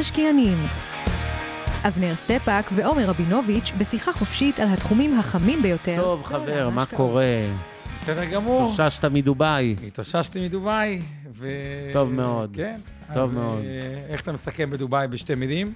[0.00, 0.58] המשקיענים
[1.88, 6.00] אבנר סטפאק ועומר רבינוביץ' בשיחה חופשית על התחומים החמים ביותר.
[6.00, 7.24] טוב, חבר, מה קורה?
[7.96, 8.72] בסדר גמור.
[8.72, 9.76] התאוששת מדובאי.
[9.86, 11.00] התאוששתי מדובאי,
[11.34, 11.48] ו...
[11.92, 12.56] טוב מאוד.
[12.56, 12.78] כן.
[13.14, 13.58] טוב אז, מאוד.
[13.58, 15.74] אה, איך אתה מסכם בדובאי בשתי מילים?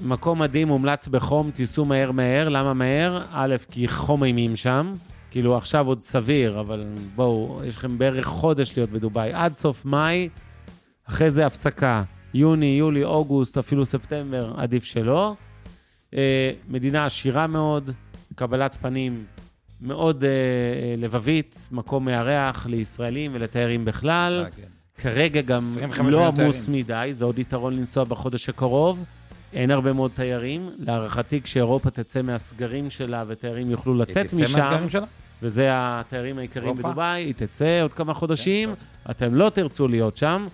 [0.00, 2.48] מקום מדהים, מומלץ בחום, תיסעו מהר מהר.
[2.48, 3.24] למה מהר?
[3.32, 4.92] א', כי חום אימים שם.
[5.30, 6.82] כאילו, עכשיו עוד סביר, אבל
[7.14, 9.32] בואו, יש לכם בערך חודש להיות בדובאי.
[9.32, 10.28] עד סוף מאי,
[11.08, 12.02] אחרי זה הפסקה.
[12.34, 15.34] יוני, יולי, אוגוסט, אפילו ספטמבר, עדיף שלא.
[16.14, 17.90] אה, מדינה עשירה מאוד,
[18.34, 19.24] קבלת פנים
[19.80, 24.44] מאוד אה, אה, לבבית, מקום מארח לישראלים ולתיירים בכלל.
[24.56, 24.62] כן.
[24.98, 26.68] כרגע גם 25 לא עמוס.
[26.68, 29.04] מדי, זה עוד יתרון לנסוע בחודש הקרוב.
[29.52, 30.70] אין הרבה מאוד תיירים.
[30.78, 35.06] להערכתי, כשאירופה תצא מהסגרים שלה ותיירים יוכלו לצאת היא תצא משם, מהסגרים שלה?
[35.42, 36.76] וזה התיירים העיקריים.
[36.76, 40.46] בדובאי, היא תצא עוד כמה חודשים, כן, אתם לא תרצו להיות שם.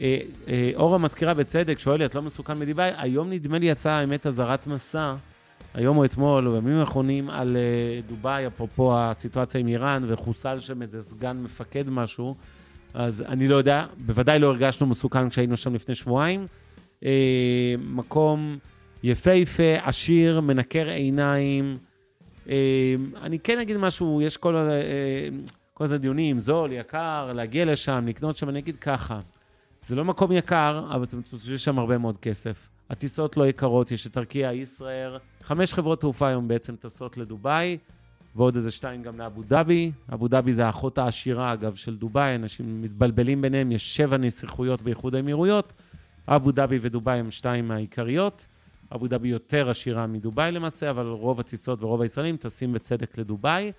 [0.00, 2.90] אה, אה, אורה מזכירה בצדק, שואלת, לא מסוכן מדובאי?
[2.96, 5.14] היום נדמה לי יצאה, האמת, אזהרת מסע,
[5.74, 10.82] היום או אתמול, או בימים האחרונים, על אה, דובאי, אפרופו הסיטואציה עם איראן, וחוסל שם
[10.82, 12.34] איזה סגן מפקד משהו,
[12.94, 16.46] אז אני לא יודע, בוודאי לא הרגשנו מסוכן כשהיינו שם לפני שבועיים.
[17.04, 18.58] אה, מקום
[19.02, 21.78] יפהפה, עשיר, מנקר עיניים.
[22.48, 24.68] אה, אני כן אגיד משהו, יש כל,
[25.74, 29.20] כל הזמן דיונים, זול, יקר, להגיע לשם, לקנות שם, אני אגיד ככה,
[29.86, 32.68] זה לא מקום יקר, אבל אתם תוצאו שם הרבה מאוד כסף.
[32.90, 37.78] הטיסות לא יקרות, יש את ארקיע, ישראייר, חמש חברות תעופה היום בעצם טסות לדובאי,
[38.36, 39.92] ועוד איזה שתיים גם לאבו דאבי.
[40.12, 45.14] אבו דאבי זה האחות העשירה, אגב, של דובאי, אנשים מתבלבלים ביניהם, יש שבע נסיכויות באיחוד
[45.14, 45.72] האמירויות,
[46.28, 48.46] אבו דאבי ודובאי הם שתיים מהעיקריות.
[48.94, 53.72] אבו דאבי יותר עשירה מדובאי למעשה, אבל רוב הטיסות ורוב הישראלים טסים בצדק לדובאי.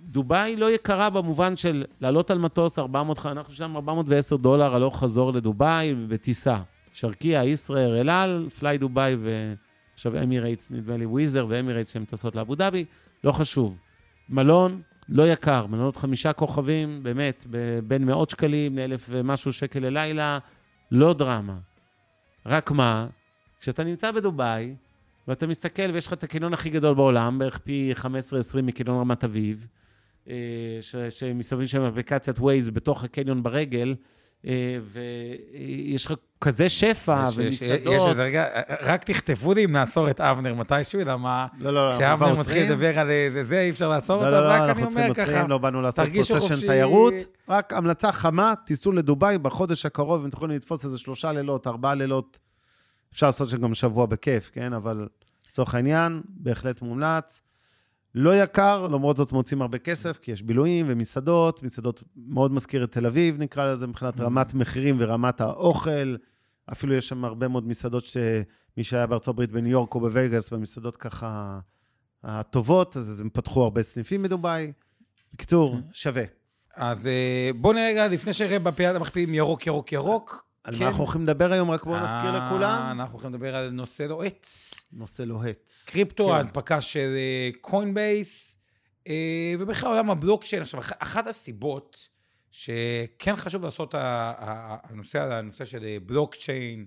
[0.00, 5.32] דובאי לא יקרה במובן של לעלות על מטוס 400, אנחנו שם 410 דולר הלוך חזור
[5.32, 6.58] לדובאי בטיסה.
[6.92, 12.54] ארקיע, ישראייר, אל על, פליי דובאי ועכשיו אמירייטס, נדמה לי וויזר ואמירייטס שהן טסות לאבו
[12.54, 12.84] דאבי,
[13.24, 13.76] לא חשוב.
[14.28, 17.46] מלון, לא יקר, מלונות חמישה כוכבים, באמת,
[17.88, 20.38] בין מאות שקלים לאלף ומשהו שקל ללילה,
[20.90, 21.56] לא דרמה.
[22.46, 23.06] רק מה,
[23.60, 24.74] כשאתה נמצא בדובאי,
[25.28, 28.06] ואתה מסתכל ויש לך את הקניון הכי גדול בעולם, בערך פי 15-20
[28.62, 29.66] מקניון רמת אביב,
[30.80, 33.94] ש- שמסתובבים שם אפליקציית ווייז בתוך הקניון ברגל,
[34.46, 37.94] אה, ויש לך כזה שפע יש- ומסעדות.
[37.94, 38.46] יש איזה רגע,
[38.82, 42.62] רק תכתבו לי אם נעצור את אבנר מתישהו, למה לא, לא, אנחנו כשאבנר מתחיל.
[42.72, 45.00] לדבר על זה, זה, אי אפשר לעצור לא, אותו, לא, אז לא, רק אני אנחנו
[45.00, 45.22] אומר ככה.
[45.22, 46.66] עוצרים, לא באנו לעשות תרגישו פה סשן.
[46.66, 47.14] תיירות.
[47.48, 52.38] רק המלצה חמה, תיסעו לדובאי בחודש הקרוב, אם תוכלו לתפוס איזה שלושה לילות, ארבעה לילות.
[53.12, 54.72] אפשר לעשות שם גם שבוע בכיף, כן?
[54.72, 55.06] אבל
[55.50, 57.42] לצורך העניין, בהחלט מומלץ.
[58.18, 62.92] לא יקר, למרות זאת מוצאים הרבה כסף, כי יש בילויים ומסעדות, מסעדות מאוד מזכיר את
[62.92, 66.16] תל אביב, נקרא לזה, מבחינת רמת מחירים ורמת האוכל.
[66.72, 70.96] אפילו יש שם הרבה מאוד מסעדות שמי שהיה בארצות הברית בניו יורק או בווגאס, במסעדות
[70.96, 71.58] ככה
[72.24, 74.72] הטובות, אז הם פתחו הרבה סניפים בדובאי.
[75.34, 76.24] בקיצור, שווה.
[76.76, 80.46] אז אה, בואו נראה רגע, לפני שנראה בפיית המכפילים ירוק, ירוק, ירוק.
[80.66, 80.80] על כן.
[80.80, 81.70] מה אנחנו הולכים לדבר היום?
[81.70, 82.88] רק בואו נזכיר אה, לכולם.
[82.90, 84.46] אנחנו הולכים לדבר על נושא לוהט.
[84.92, 85.70] נושא לוהט.
[85.84, 86.32] קריפטו, כן.
[86.32, 87.08] ההנפקה של
[87.60, 88.58] קוינבייס,
[89.58, 90.62] ובכלל עולם הבלוקצ'יין.
[90.62, 92.08] עכשיו, אח- אחת הסיבות
[92.50, 96.86] שכן חשוב לעשות הנושא על הנושא של אה, בלוקצ'יין,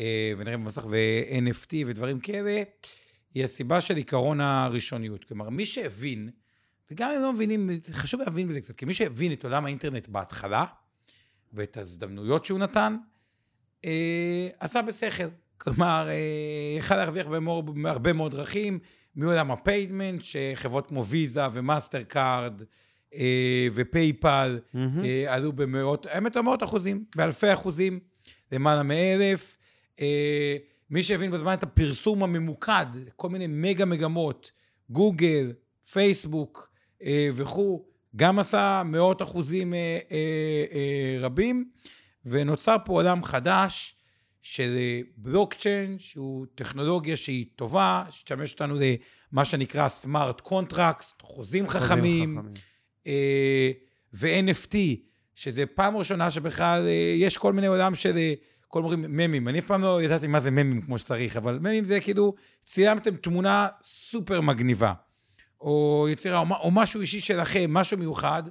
[0.00, 2.62] אה, ונראה במסך, ו-NFT ודברים כאלה,
[3.34, 5.24] היא הסיבה של עיקרון הראשוניות.
[5.24, 6.30] כלומר, מי שהבין,
[6.90, 10.64] וגם אם לא מבינים, חשוב להבין בזה קצת, כי מי שהבין את עולם האינטרנט בהתחלה,
[11.52, 12.96] ואת ההזדמנויות שהוא נתן,
[13.84, 15.28] אה, עשה בשכל.
[15.58, 17.26] כלומר, אה, יכל להרוויח
[17.82, 18.78] בהרבה מאוד דרכים,
[19.16, 22.62] מעולם ה payment, שחברות כמו ויזה ומאסטר קארד
[23.14, 25.04] אה, ופייפל מהמם.
[25.04, 28.00] אה, עלו במאות, האמת לא מאות אחוזים, באלפי אחוזים,
[28.52, 29.56] למעלה מאלף.
[30.00, 30.56] אה,
[30.90, 32.86] מי שהבין בזמן את הפרסום הממוקד,
[33.16, 34.50] כל מיני מגה מגמות,
[34.90, 35.52] גוגל,
[35.92, 36.70] פייסבוק
[37.02, 37.84] אה, וכו',
[38.16, 41.70] גם עשה מאות אחוזים אה, אה, אה, רבים,
[42.30, 43.94] ונוצר פה עולם חדש
[44.42, 48.74] של אה, בלוקצ'יין, שהוא טכנולוגיה שהיא טובה, שתשמש אותנו
[49.32, 52.38] למה שנקרא smart contract, חוזים חכמים,
[53.06, 53.70] אה,
[54.14, 54.76] ו-NFT,
[55.34, 58.32] שזה פעם ראשונה שבכלל אה, יש כל מיני עולם של אה,
[58.68, 59.48] כל אומרים ממים.
[59.48, 62.34] אני אף פעם לא ידעתי מה זה ממים כמו שצריך, אבל ממים זה כאילו,
[62.64, 64.92] צילמתם תמונה סופר מגניבה,
[65.60, 68.42] או יצירה, או, או משהו אישי שלכם, משהו מיוחד.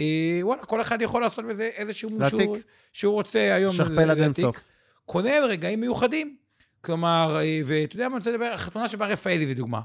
[0.00, 2.10] אה, וואלה, כל אחד יכול לעשות בזה איזשהו.
[2.28, 2.56] שהוא,
[2.92, 4.18] שהוא רוצה היום שכפל עד.
[4.18, 4.56] אינסוף.
[5.04, 6.36] כולל רגעים מיוחדים.
[6.80, 9.80] כלומר, אה, ואתה יודע מה, אני רוצה לדבר, החתונה של בר רפאלי, לדוגמה.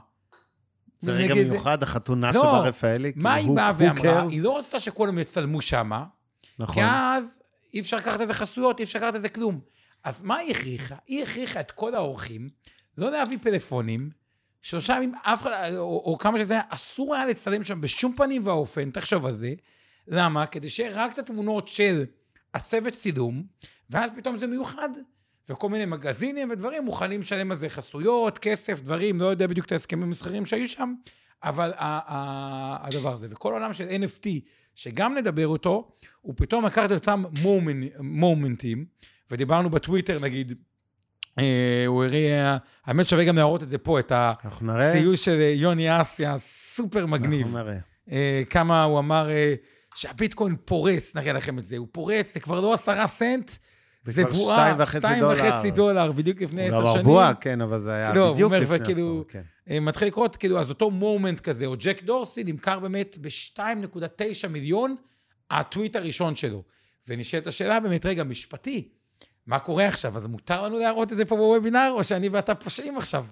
[1.00, 3.12] זה נגיד רגע מיוחד, החתונה של לא, בר רפאלי.
[3.16, 4.24] מה כאילו, היא who- באה ואמרה?
[4.30, 6.06] היא לא רצתה שכולם יצלמו שמה,
[6.44, 6.84] כי נכון.
[6.84, 7.42] אז
[7.74, 9.60] אי אפשר לקחת איזה חסויות, אי אפשר לקחת איזה כלום.
[10.04, 10.96] אז מה היא הכריחה?
[11.08, 12.50] היא הכריחה את כל האורחים
[12.98, 14.10] לא להביא פלאפונים,
[14.62, 18.42] שלושה ימים, אף אחד, או, או כמה שזה היה, אסור היה לצלם שם בשום פנים
[18.48, 19.54] ואופן, תחשוב על זה.
[20.08, 20.46] למה?
[20.46, 22.06] כדי שיהיה רק את התמונות של
[22.54, 23.44] הצוות צילום,
[23.90, 24.90] ואז פתאום זה מיוחד.
[25.50, 29.72] וכל מיני מגזינים ודברים מוכנים לשלם על זה חסויות, כסף, דברים, לא יודע בדיוק את
[29.72, 30.94] ההסכמים המסחריים שהיו שם,
[31.44, 33.28] אבל הדבר הזה.
[33.30, 34.28] וכל העולם של NFT,
[34.76, 38.86] שגם נדבר אותו, הוא פתאום לקח את אותם מומנ- מומנטים,
[39.32, 40.54] ודיברנו בטוויטר נגיד,
[41.40, 44.12] אה, הוא הראה, האמת שווה גם להראות את זה פה, את.
[44.92, 47.42] הציור של יוני אסיה, סופר מגניב.
[47.42, 47.78] אנחנו נראה.
[48.12, 49.54] אה, כמה הוא אמר אה,
[49.96, 53.52] שהביטקוין פורץ, נראה לכם את זה, הוא פורץ, זה כבר לא עשרה סנט,
[54.04, 55.56] זה זה בועה, שתיים וחצי שתיים דולר.
[55.56, 57.06] וחצי דולר, בדיוק לפני עשר לא שנים.
[57.06, 59.42] בבועה, כן, אבל זה היה לא, בדיוק אומר, לפני וכאילו- עשור, כן.
[59.70, 64.96] אה, מתחיל לקרות, כאילו, אז אותו מומנט כזה, או ג'ק דורסי נמכר באמת ב-2.9 מיליון,
[65.52, 66.64] הטוויט הראשון שלו.
[67.08, 68.88] ונשאלת השאלה באמת, רגע, משפטי,
[69.48, 70.18] מה קורה עכשיו?
[70.18, 73.26] אז מותר לנו להראות את זה פה בוובינר, או שאני ואתה פושעים עכשיו?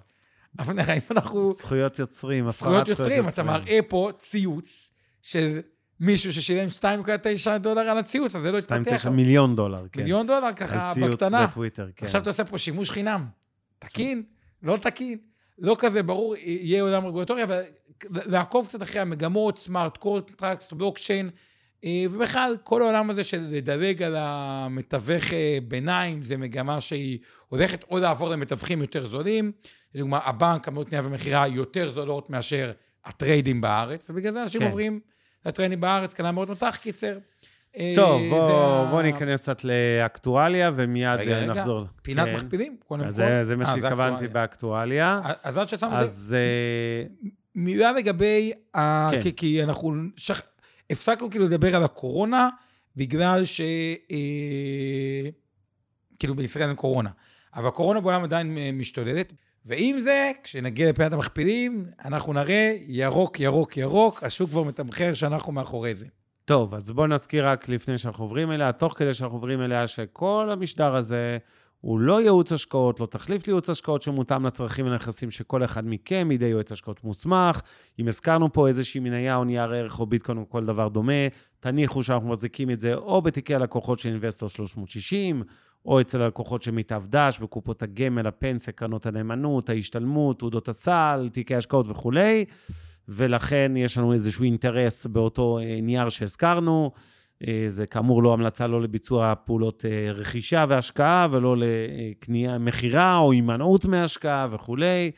[0.59, 1.53] אבל נראה אם אנחנו...
[1.53, 4.91] זכויות יוצרים, הפרת זכויות יוצרים, אתה מראה פה ציוץ
[5.21, 5.59] של
[5.99, 9.05] מישהו ששילם 2.9 דולר על הציוץ, אז זה לא התפתח.
[9.05, 10.01] 2.9 מיליון דולר, כן.
[10.01, 11.47] מיליון דולר על ככה ציוץ בקטנה.
[11.47, 12.05] בטוויטר, כן.
[12.05, 13.25] עכשיו אתה עושה פה שימוש חינם.
[13.79, 14.23] תקין?
[14.63, 15.17] לא תקין?
[15.59, 17.61] לא כזה ברור, יהיה עולם רגולטורי, אבל
[18.09, 21.29] לעקוב קצת אחרי המגמות, smart contract, בלוקצ'יין,
[21.83, 27.83] אה, ובכלל, כל העולם הזה של לדלג על המתווך אה, ביניים, זה מגמה שהיא הולכת
[27.91, 29.51] או לעבור למתווכים יותר זולים.
[29.95, 32.71] לדוגמה, הבנק, עמלות קנייה ומכירה יותר זולות מאשר
[33.05, 34.67] הטריידים בארץ, ובגלל זה אנשים כן.
[34.67, 34.99] עוברים
[35.45, 37.17] לטריידים בארץ, קנה מאוד נותח, קיצר.
[37.77, 41.53] אה, טוב, זה בוא ניכנס קצת לאקטואליה, ומיד רגע, אה, רגע.
[41.53, 41.85] נחזור.
[42.01, 42.35] פינת כן.
[42.35, 43.07] מכפילים, קודם כל.
[43.07, 44.29] אז זה- זה מה אה, שהתכוונתי אקטואליה.
[44.33, 45.21] באקטואליה.
[45.43, 49.09] אז עד ששמנו את זה, אז אה, מילה לגבי, ה...
[49.11, 49.21] כן.
[49.21, 50.41] כי, כי אנחנו שכ...
[50.89, 52.49] הפסקנו כאילו לדבר על הקורונה,
[52.95, 53.61] בגלל ש...
[54.11, 55.29] אה...
[56.19, 57.09] כאילו בישראל אין קורונה.
[57.55, 59.33] אבל הקורונה בעולם עדיין משתוללת,
[59.65, 65.95] ועם זה, כשנגיע לפינת המכפילים, אנחנו נראה ירוק, ירוק, ירוק, השוק כבר מתמחר שאנחנו מאחורי
[65.95, 66.05] זה.
[66.45, 70.49] טוב, אז בואו נזכיר רק לפני שאנחנו עוברים אליה, תוך כדי שאנחנו עוברים אליה, שכל
[70.51, 71.37] המשדר הזה
[71.81, 76.45] הוא לא ייעוץ השקעות, לא תחליף לייעוץ השקעות שמותאם לצרכים ונכסים שכל אחד מכם, מידי
[76.45, 77.61] יועץ השקעות מוסמך.
[77.99, 81.27] אם הזכרנו פה איזושהי מניה או נייר ערך או ביטקוין או כל דבר דומה,
[81.59, 85.43] תניחו שאנחנו מחזיקים את זה או בתיקי הלקוחות של אינבסטור 360,
[85.85, 91.55] או אצל הלקוחות של מיטב דש, בקופות הגמל, הפנסיה, קרנות הנאמנות, ההשתלמות, תעודות הסל, תיקי
[91.55, 92.45] השקעות וכולי.
[93.09, 96.91] ולכן יש לנו איזשהו אינטרס באותו אה, נייר שהזכרנו.
[97.47, 103.31] אה, זה כאמור לא המלצה לא לביצוע פעולות אה, רכישה והשקעה, ולא לקנייה, מכירה או
[103.31, 105.11] הימנעות מהשקעה וכולי.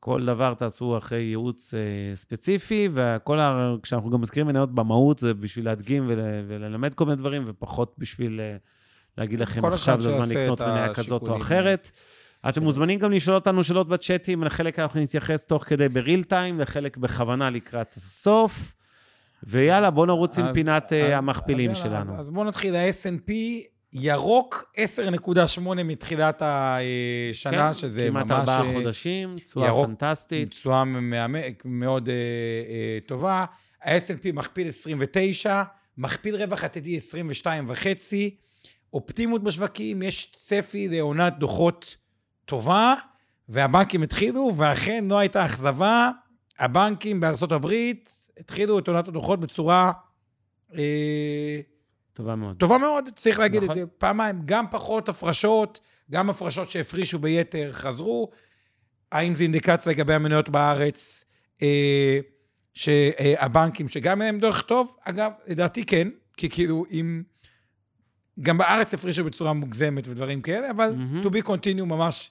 [0.00, 1.74] כל דבר תעשו אחרי ייעוץ
[2.14, 3.74] ספציפי, וכל ה...
[3.82, 6.18] כשאנחנו גם מזכירים מניות במהות, זה בשביל להדגים ול...
[6.48, 8.40] וללמד כל מיני דברים, ופחות בשביל
[9.20, 11.36] להגיד לכם כל עכשיו זה הזמן לקנות מניה כזאת או.
[11.36, 11.90] אחרת.
[12.48, 16.96] אתם מוזמנים גם לשאול אותנו שאלות בצ'אטים, לחלק אנחנו נתייחס תוך כדי בריל טיים, לחלק
[16.96, 18.74] בכוונה לקראת הסוף.
[19.42, 22.12] ויאללה, בואו נרוץ עם פינת אה, אז- המכפילים אז שלנו.
[22.14, 23.32] אז, אז בואו נתחיל, ה-S&P
[23.92, 28.38] ירוק 10.8 מתחילת השנה, כן, שזה כמעט ממש...
[28.38, 30.50] ארבעה אה, חודשים, תשואה פנטסטית.
[30.50, 30.84] תשואה
[31.64, 33.44] מאוד אה, אה, טובה.
[33.84, 35.62] ה-S&P מכפיל 29,
[35.98, 37.64] מכפיל רווח עתידי 22
[38.90, 41.96] וחצי, אופטימות בשווקים, יש צפי לעונת דוחות
[42.44, 42.94] טובה,
[43.48, 46.10] והבנקים התחילו, ואכן לא הייתה אכזבה.
[46.58, 49.92] הבנקים בארצות הברית התחילו את עונת הדוחות בצורה
[50.74, 51.60] אה,
[52.12, 52.56] טובה מאוד.
[52.56, 53.70] טובה מאוד, צריך להגיד נכון.
[53.70, 54.42] את זה פעמיים.
[54.44, 55.80] גם פחות הפרשות,
[56.10, 58.30] גם הפרשות שהפרישו ביתר חזרו.
[59.12, 61.24] האם זה אינדיקציה לגבי המניות בארץ,
[61.62, 62.18] אה,
[62.74, 64.96] שהבנקים, שגם הם דרך טוב?
[65.04, 67.22] אגב, לדעתי כן, כי כאילו אם...
[68.42, 71.22] גם בארץ הפרישו בצורה מוגזמת ודברים כאלה, אבל מהמם.
[71.22, 72.30] to be continue ממש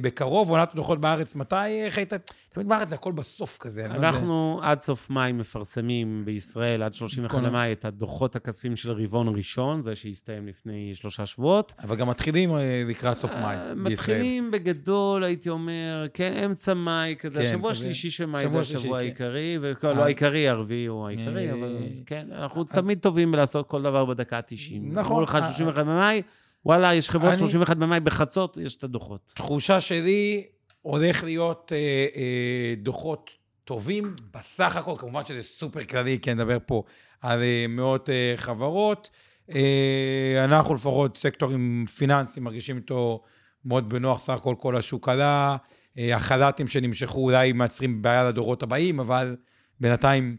[0.00, 0.50] בקרוב.
[0.50, 2.12] עונת הדוחות בארץ, מתי, איך היית?
[2.48, 3.88] תמיד בארץ זה הכל בסוף כזה.
[3.88, 3.94] לא.
[3.94, 9.36] אנחנו עד סוף מאי מפרסמים בישראל, עד 31 כל- למאי, את הדוחות הכספיים של רבעון
[9.36, 11.74] ראשון, זה שהסתיים לפני שלושה שבועות.
[11.82, 13.92] אבל גם מתחילים אה, לקראת סוף מאי אה, בישראל.
[13.92, 17.70] מתחילים בגדול, הייתי אומר, כן, אמצע מאי כזה, כן, השבוע.
[17.70, 19.04] השלישי של מאי זה השבוע כן.
[19.04, 21.76] העיקרי, אז- העיקרי, הרביעי הוא העיקרי, אה, אבל
[22.06, 24.72] כן, אנחנו תמיד טובים בלעשות כל דבר בדקה ה-90.
[24.82, 25.22] נכון.
[25.22, 26.22] לך אה, 31 במאי,
[26.64, 29.32] וואלה, יש חברות אני- 31 במאי, בחצות יש את הדוחות.
[29.34, 30.44] תחושה שלי,
[30.82, 33.30] הולך להיות אה, אה, דוחות
[33.64, 36.82] טובים בסך הכל, כמובן שזה סופר כללי, כי אני מדבר פה
[37.20, 39.10] על אה, מאות אה, חברות.
[39.54, 43.22] אה, אנחנו לפחות סקטורים פיננסיים מרגישים איתו
[43.64, 45.56] מאוד בנוח, סך הכל כל השוק עלה.
[45.98, 49.36] אה, החל"תים שנמשכו אולי מייצרים בעיה לדורות הבאים, אבל
[49.80, 50.36] בינתיים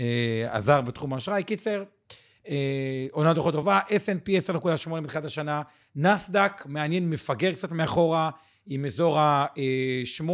[0.00, 0.04] אה,
[0.50, 1.44] עזר בתחום האשראי.
[1.44, 1.82] קיצר,
[3.10, 4.28] עונה דוחות טובה, S&P
[4.88, 5.62] 10.8 בתחילת השנה,
[5.96, 8.30] נסדק, מעניין, מפגר קצת מאחורה,
[8.66, 10.30] עם אזור ה-8,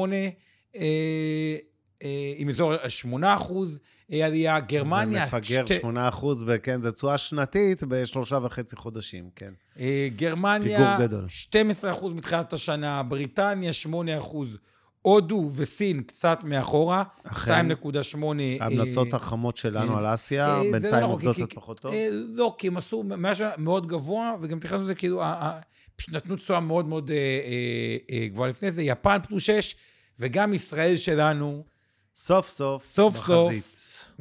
[2.38, 3.78] עם אזור ה-8 אחוז
[4.12, 5.26] אה, עלייה, גרמניה...
[5.26, 9.52] זה מפגר שתי- 8 אחוז, כן, זה תשואה שנתית בשלושה וחצי חודשים, כן.
[9.80, 11.28] אה, גרמניה, פיגור גדול.
[11.28, 14.58] 12 אחוז מתחילת השנה, בריטניה, 8 אחוז,
[15.06, 17.70] הודו וסין קצת מאחורה, אכן.
[17.70, 18.16] 2.8...
[18.60, 21.94] ההמלצות אה, החמות שלנו אה, על אסיה, אה, בינתיים לא עובדות קצת פחות טוב.
[22.12, 25.22] לא, כי הם עשו משהו מאוד גבוה, וגם תכננו את זה כאילו,
[25.96, 27.10] פשוט נתנו תשואה מאוד מאוד
[28.32, 29.76] גבוהה לפני זה, יפן פלוס 6,
[30.18, 31.64] וגם ישראל שלנו,
[32.14, 33.64] סוף סוף, סוף בחזית.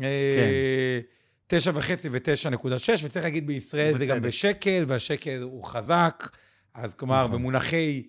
[0.04, 1.00] אה,
[1.48, 4.22] תשע וחצי ותשע נקודה שש, וצריך להגיד בישראל זה גם.
[4.22, 6.30] בשקל, והשקל הוא חזק,
[6.74, 7.38] אז כלומר, נכון.
[7.38, 8.04] במונחי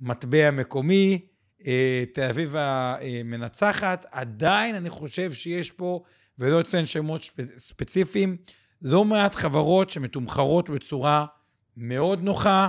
[0.00, 1.33] מטבע מקומי,
[2.12, 6.02] תל אביב המנצחת, עדיין אני חושב שיש פה,
[6.38, 8.36] ולא אציין שמות ספציפיים,
[8.82, 11.26] לא מעט חברות שמתומחרות בצורה
[11.76, 12.68] מאוד נוחה,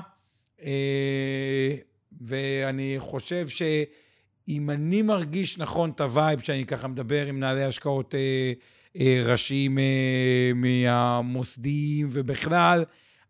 [0.62, 1.76] אה,
[2.22, 8.16] ואני חושב שאם אני מרגיש נכון את ה vibe, שאני ככה מדבר עם מנהלי השקעות
[8.16, 8.54] אה,
[9.00, 12.86] אה, ראשיים אה, מהמוסדיים ובכלל,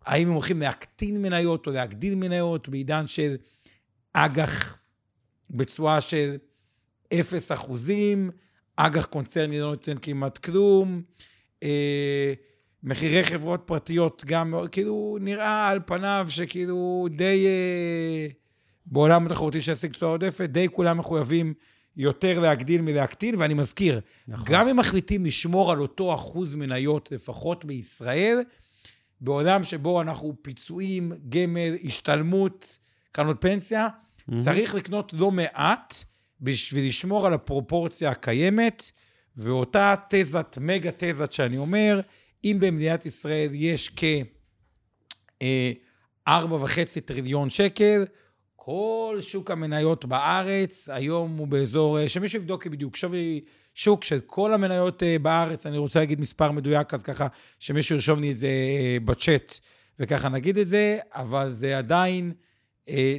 [0.05, 3.35] האם הם הולכים להקטין מניות או להגדיל מניות בעידן של
[4.13, 4.77] אג"ח
[5.49, 6.37] בתשואה של
[7.13, 8.31] 0 אחוזים,
[8.75, 11.01] אג"ח קונצרני לא נותן כמעט כלום,
[11.63, 12.33] אה,
[12.83, 18.27] מחירי חברות פרטיות גם, כאילו, נראה על פניו שכאילו די, אה,
[18.85, 21.53] בעולם התחרותי שישיג תשואה עודפת, די כולם מחויבים
[21.97, 24.45] יותר להגדיל מלהקטין, ואני מזכיר, נכון.
[24.49, 28.39] גם אם מחליטים לשמור על אותו אחוז מניות, לפחות בישראל,
[29.21, 32.77] בעולם שבו אנחנו פיצויים, גמל, השתלמות,
[33.11, 33.87] קרנות פנסיה,
[34.33, 36.03] צריך לקנות לא מעט
[36.41, 38.91] בשביל לשמור על הפרופורציה הקיימת,
[39.37, 42.01] ואותה תזת, מגה תזת שאני אומר,
[42.43, 44.03] אם במדינת ישראל יש כ...
[45.41, 45.71] אה,
[46.27, 48.05] ארבע וחצי טריליון שקל,
[48.55, 53.41] כל שוק המניות בארץ היום הוא באזור, אה, שמישהו יבדוק לי בדיוק, שווי
[53.73, 57.27] שוק של כל המניות אה, בארץ, אני רוצה להגיד מספר מדויק, אז ככה
[57.59, 59.59] שמישהו ירשום לי את זה אה, בצ'אט,
[59.99, 62.35] וככה נגיד את זה, אבל זה עדיין אה,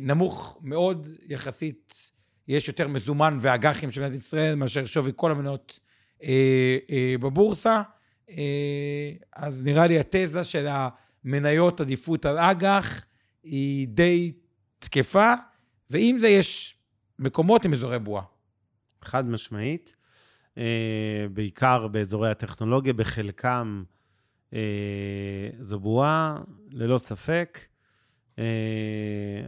[0.00, 2.10] נמוך מאוד יחסית,
[2.48, 5.78] יש יותר מזומן ואג"חים של מדינת ישראל מאשר שווי כל המניות
[6.22, 7.82] אה, אה, בבורסה.
[8.30, 13.04] אה, אז נראה לי התזה של המניות עדיפות על אג"ח
[13.42, 14.32] היא די
[14.78, 15.34] תקפה,
[15.90, 16.78] ועם זה יש
[17.18, 18.24] מקומות עם אזורי בועה.
[19.02, 19.96] חד משמעית.
[20.58, 23.84] אה, בעיקר באזורי הטכנולוגיה, בחלקם
[24.52, 24.58] אה,
[25.60, 26.38] זו בועה,
[26.70, 27.58] ללא ספק.
[28.38, 28.44] אה,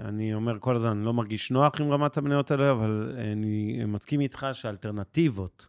[0.05, 4.21] אני אומר כל הזמן, אני לא מרגיש נוח עם רמת המניות האלה, אבל אני מסכים
[4.21, 5.67] איתך שהאלטרנטיבות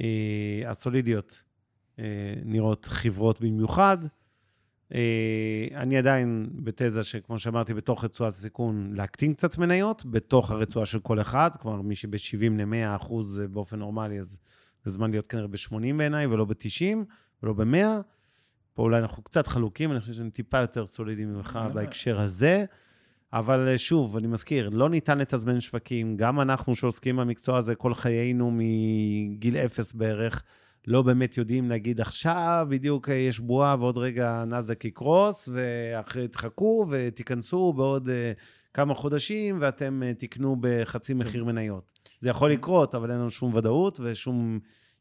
[0.00, 1.42] אה, הסולידיות
[1.98, 2.04] אה,
[2.44, 3.98] נראות חברות במיוחד.
[5.74, 11.20] אני עדיין בתזה שכמו שאמרתי, בתוך רצועת הסיכון, להקטין קצת מניות, בתוך הרצועה של כל
[11.20, 14.38] אחד, כלומר, מי שב-70 ל-100 אחוז באופן נורמלי, אז
[14.84, 16.96] זה זמן להיות כנראה ב-80 בעיניי, ולא ב-90,
[17.42, 18.02] ולא ב-100.
[18.76, 22.64] פה אולי אנחנו קצת חלוקים, אני חושב שאני טיפה יותר סולידי ממך לא, בהקשר הזה.
[23.32, 26.16] אבל אה, שוב, אני מזכיר, לא ניתן לתזמן שווקים.
[26.16, 30.42] גם אנחנו שעוסקים במקצוע הזה כל חיינו מגיל אפס בערך,
[30.86, 36.86] לא באמת יודעים להגיד עכשיו בדיוק אה, יש בועה ועוד רגע נאזק יקרוס, ואחרי תחכו
[36.90, 38.10] ותיכנסו בעוד uh,
[38.74, 41.98] כמה חודשים ואתם uh, תקנו בחצי מחיר מניות.
[42.20, 44.58] זה יכול לקרות, אבל אין לנו שום ודאות ושום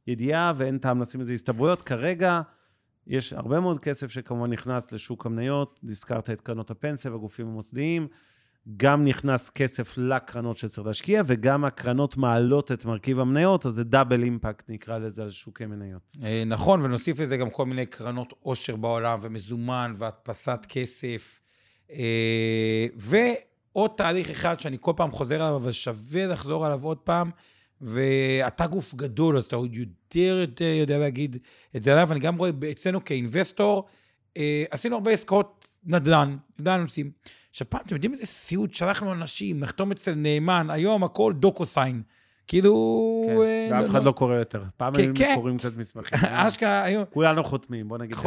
[0.08, 1.82] ידיעה ואין טעם לשים לזה הסתברויות.
[1.82, 2.41] כרגע
[3.08, 8.08] יש הרבה מאוד כסף שכמובן נכנס לשוק המניות, הזכרת את קרנות הפנסיה והגופים המוסדיים.
[8.78, 14.24] גם נכנס כסף לקרנות שצריך להשקיע, וגם הקרנות מעלות את מרכיב המניות, אז זה דאבל
[14.24, 16.16] אימפקט, נקרא לזה, על שוקי מניות.
[16.24, 21.40] אה, נכון, ונוסיף לזה גם כל מיני קרנות עושר בעולם, ומזומן, והדפסת כסף.
[21.92, 27.32] אה, ועוד תהליך אחד שאני כל פעם חוזר עליו, אבל שווה לחזור עליו עוד פעם,
[27.82, 31.38] ואתה גוף גדול, אז אתה עוד יותר יותר יודע להגיד
[31.75, 32.12] את זה עליו.
[32.12, 33.86] אני גם רואה אצלנו כאינבסטור,
[34.38, 37.12] אה, עשינו הרבה עסקאות נדל"ן, נדל"ן נושאים.
[37.50, 38.74] עכשיו פעם, אתם יודעים איזה סיוט?
[38.74, 42.01] שלחנו אנשים, לחתום אצל נאמן, היום הכל דוקוסיין.
[42.48, 43.25] כאילו...
[43.27, 44.63] כן, אה, ואף אחד לא קורא יותר.
[44.77, 45.32] פעם כן, היינו כן.
[45.36, 46.20] קוראים קצת מסמכים.
[46.29, 47.03] אשכרה, היום...
[47.13, 48.17] כולנו חותמים, בוא נגיד.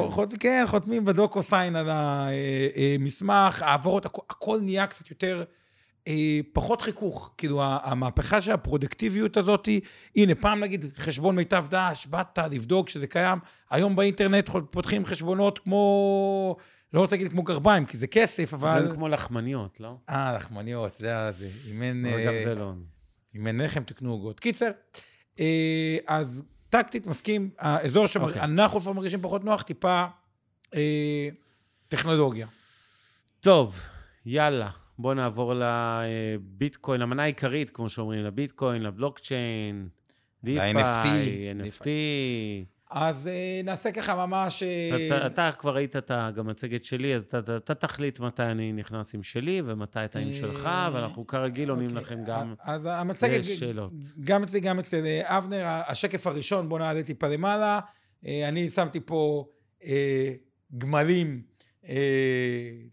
[0.40, 5.45] כן, חותמים בדוקו סיין על המסמך, העברות, הכ- הכל נהיה קצת יותר, אה,
[6.53, 7.35] פחות חיכוך.
[7.38, 9.69] כאילו, המהפכה של הפרודקטיביות הזאת,
[10.17, 13.38] הנה, פעם נגיד חשבון מיטב דש, באת לבדוק שזה קיים,
[13.71, 16.57] היום באינטרנט פותחים חשבונות כמו,
[16.93, 18.87] לא רוצה להגיד כמו גרביים, כי זה כסף, אבל...
[18.88, 19.97] גם כמו לחמניות, לא?
[20.09, 21.49] אה, לחמניות, זה זה.
[21.71, 22.07] אם אין...
[22.07, 22.73] אבל גם אה, זה לא.
[23.37, 24.41] אם אין לחם, תקנו עוגות.
[24.41, 24.71] קיצר,
[25.41, 28.35] אה, אז טקטית, מסכים, האזור אוקיי.
[28.35, 30.05] שאנחנו לפעמים מרגישים פחות נוח, טיפה
[30.75, 31.29] אה,
[31.88, 32.47] טכנולוגיה.
[33.41, 33.81] טוב,
[34.27, 39.88] יאללה, בואו נעבור לביטקוין, המנה העיקרית, כמו שאומרים, לביטקוין, לבלוקצ'יין,
[40.45, 41.05] דיפיי, ל-NFT.
[41.64, 41.87] NFT.
[42.90, 44.62] אז אה, נעשה ככה ממש...
[44.62, 48.73] אה, אתה- אתה כבר ראית את ה- גם מצגת שלי, אז אתה- תחליט מתי אני
[48.73, 52.88] נכנס עם שלי ומתי אתה עם שלך, אה, ואנחנו כרגיל עונים אוקיי, לכם גם אז
[52.93, 53.93] המצגת, לשאלות.
[54.25, 57.81] גם אצלי, גם אצל אה, אבנר, השקף הראשון, בואו נעלה טיפה למעלה.
[58.26, 59.47] אה, אני שמתי פה
[59.85, 60.33] אה,
[60.78, 61.58] גמלים, אה,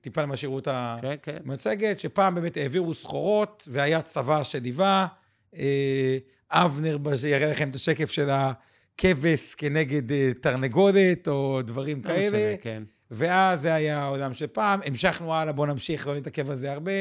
[0.02, 0.68] טיפה למה שיראו את.
[1.02, 1.38] כן, כן.
[1.46, 5.08] מצגת שפעם באמת העבירו סחורות והיה צבא שליווה.
[5.56, 6.18] אה,
[6.52, 12.28] אבנר יראה לכם את השקף של הכבש כנגד אה, תרנגולת או דברים לא כאלה.
[12.28, 12.84] משנה, כן.
[13.12, 14.80] ואז זה היה העולם של פעם.
[14.86, 16.92] המשכנו הלאה, בואו נמשיך, לא נתעכב על זה הרבה.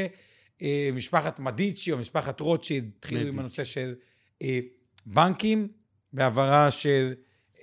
[0.62, 3.38] אה, משפחת מדיצ'י או משפחת רוטשילד התחילו עם.
[3.38, 3.94] הנושא של
[4.42, 4.60] אה,
[5.06, 5.68] בנקים,
[6.12, 7.14] בהעברה של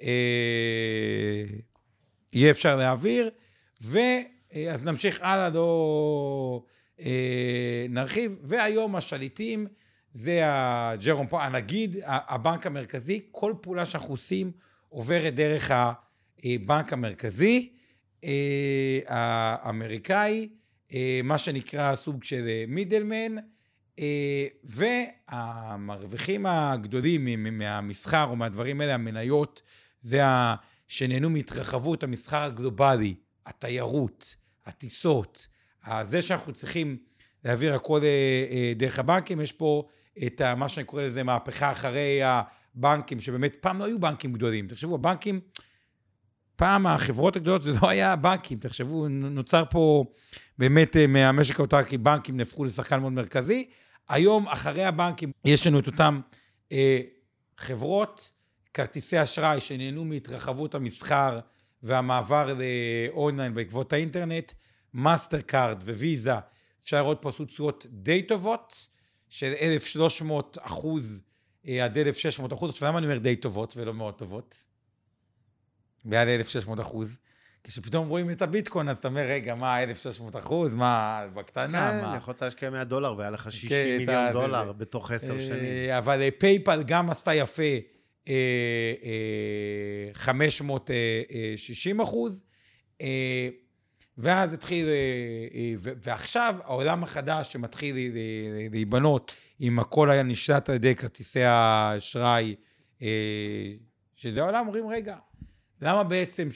[0.02, 1.44] אה,
[2.34, 3.30] יהיה אפשר להעביר,
[3.82, 6.64] ואז נמשיך הלאה, לא
[7.00, 8.38] אה, נרחיב.
[8.44, 9.68] והיום השליטים
[10.14, 14.52] זה הג'רום פה, הנגיד, הבנק המרכזי, כל פעולה שאנחנו עושים
[14.90, 15.72] עוברת דרך
[16.44, 17.70] הבנק המרכזי
[18.24, 20.50] אה, האמריקאי,
[20.94, 23.36] אה, מה שנקרא סוג של מידלמן,
[24.00, 29.62] אה, והמרוויחים הגדולים מהמסחר או מהדברים האלה, המניות,
[30.00, 30.22] זה.
[30.92, 33.16] שנהנו מהתרחבות המסחר הגלובלי,
[33.52, 35.48] התיירות, הטיסות,
[36.04, 36.98] זה שאנחנו צריכים
[37.46, 38.08] להעביר הכל אה,
[38.52, 39.88] אה, דרך הבנקים, יש פה
[40.28, 44.68] את מה שאני קורא לזה מהפכה אחרי הבנקים, שבאמת פעם לא היו בנקים גדולים.
[44.68, 45.40] תחשבו, הבנקים,
[46.56, 50.06] פעם החברות הגדולות זה לא היה בנקים, תחשבו, נוצר פה
[50.58, 53.70] באמת אה, מהמשק האוטרקי, בנקים נהפכו לשחקן מאוד מרכזי.
[54.10, 56.20] היום, אחרי הבנקים, יש לנו את אותן
[56.72, 57.00] אה,
[57.58, 58.32] חברות,
[58.74, 61.40] כרטיסי אשראי שנהנו מהתרחבות המסחר
[61.84, 64.52] והמעבר לאונליין בעקבות האינטרנט,
[64.94, 66.34] מאסטרקארד וויזה,
[66.84, 68.88] אפשר לראות פה עשו תשואות די טובות,
[69.30, 71.22] של 1,300 אחוז
[71.68, 72.70] אה, עד 1,600 אחוז.
[72.70, 74.64] עכשיו, למה אני אומר די טובות ולא מאוד טובות?
[76.06, 77.18] מעל 1,600 אחוז.
[77.64, 80.74] כשפתאום רואים את הביטקוין, אז אתה אומר, רגע, מה, 1,600 אחוז?
[80.76, 81.92] מה, בקטנה?
[81.92, 82.18] כן, מה?
[82.18, 84.74] יכולת להשקיע 100 דולר והיה לך 60 כן, מיליון זה- דולר זה.
[84.74, 85.92] בתוך עשר אה, שנים.
[85.98, 87.80] אבל אה, פייפל גם עשתה יפה אה, אה,
[90.14, 92.44] 560 אחוז.
[93.02, 93.50] אה,
[94.18, 94.92] ואז התחיל, אה,
[95.54, 97.96] אה, ו- ועכשיו העולם החדש שמתחיל
[98.72, 102.56] להיבנות, אם הכל היה נשלט על ידי כרטיסי האשראי,
[104.16, 105.16] שזה העולם, אומרים, רגע,
[105.82, 106.50] למה בעצם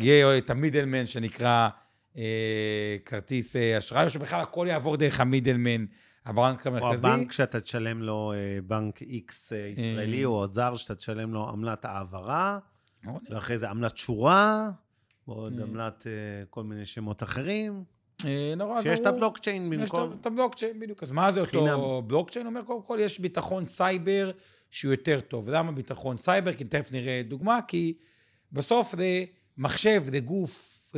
[0.00, 1.68] שיהיה את המידלמן שנקרא
[3.04, 5.84] כרטיס אשראי, או שבכלל הכל יעבור דרך המידלמן,
[6.26, 7.08] הבנק או המרכזי?
[7.08, 10.26] הבנק שאתה תשלם לו, אה, בנק X אה, ישראלי אה.
[10.26, 12.58] או זר, שאתה תשלם לו עמלת העברה,
[13.04, 14.70] מאוד ואחרי זה עמלת שורה,
[15.28, 15.60] ועוד.
[15.60, 16.06] עמלת
[16.50, 17.84] כל מיני שמות אחרים,
[18.56, 19.06] נורא שיש את.
[19.06, 20.16] הבלוקצ'יין יש במקום.
[20.20, 21.02] את הבלוקצ'יין, בדיוק.
[21.02, 22.02] אז מה זה אותו.
[22.02, 22.46] בלוקצ'יין?
[22.46, 24.30] אומר, קודם כל יש ביטחון סייבר
[24.70, 25.48] שהוא יותר טוב.
[25.48, 26.52] למה ביטחון סייבר?
[26.52, 27.94] כי תכף נראה דוגמה, כי
[28.52, 29.24] בסוף זה
[29.58, 30.92] מחשב, זה גוף,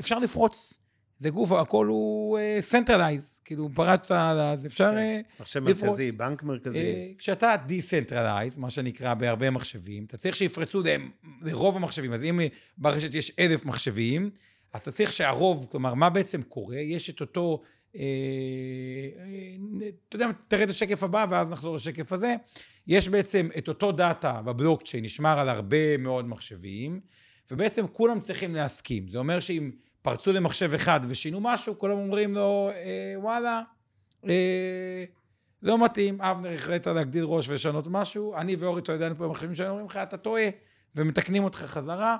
[0.00, 0.81] אפשר לפרוץ.
[1.22, 4.90] זה גוף, הכל הוא centralized, כאילו פרץ על אז אפשר...
[4.90, 4.98] כן.
[4.98, 5.88] אה, מחשב לפרוץ.
[5.88, 6.78] מרכזי, בנק מרכזי.
[6.78, 11.10] אה, כשאתה decentralized, מה שנקרא בהרבה מחשבים, אתה צריך שיפרצו להם-
[11.42, 12.12] לרוב המחשבים.
[12.12, 12.40] אז אם
[12.78, 14.30] ברשת יש אלף מחשבים,
[14.72, 16.76] אז אתה צריך שהרוב, כלומר, מה בעצם קורה?
[16.76, 17.62] יש את אותו,
[17.96, 22.34] אה, אה, אתה יודע, תראה את השקף הבא ואז נחזור לשקף הזה.
[22.86, 27.00] יש בעצם את אותו data בבלוקצ'יין, נשמר על הרבה מאוד מחשבים,
[27.50, 29.08] ובעצם כולם צריכים להסכים.
[29.08, 29.70] זה אומר שאם
[30.02, 33.62] פרצו למחשב אחד ושינו משהו, כולם אומרים לו, אה, וואלה,
[34.28, 35.04] אה,
[35.62, 39.86] לא מתאים, אבנר החלטת להגדיל ראש ולשנות משהו, אני ואורי תועדנו פה במחשבים שלנו, אומרים
[39.86, 40.42] לך, אתה טועה,
[40.96, 42.16] ומתקנים אותך חזרה.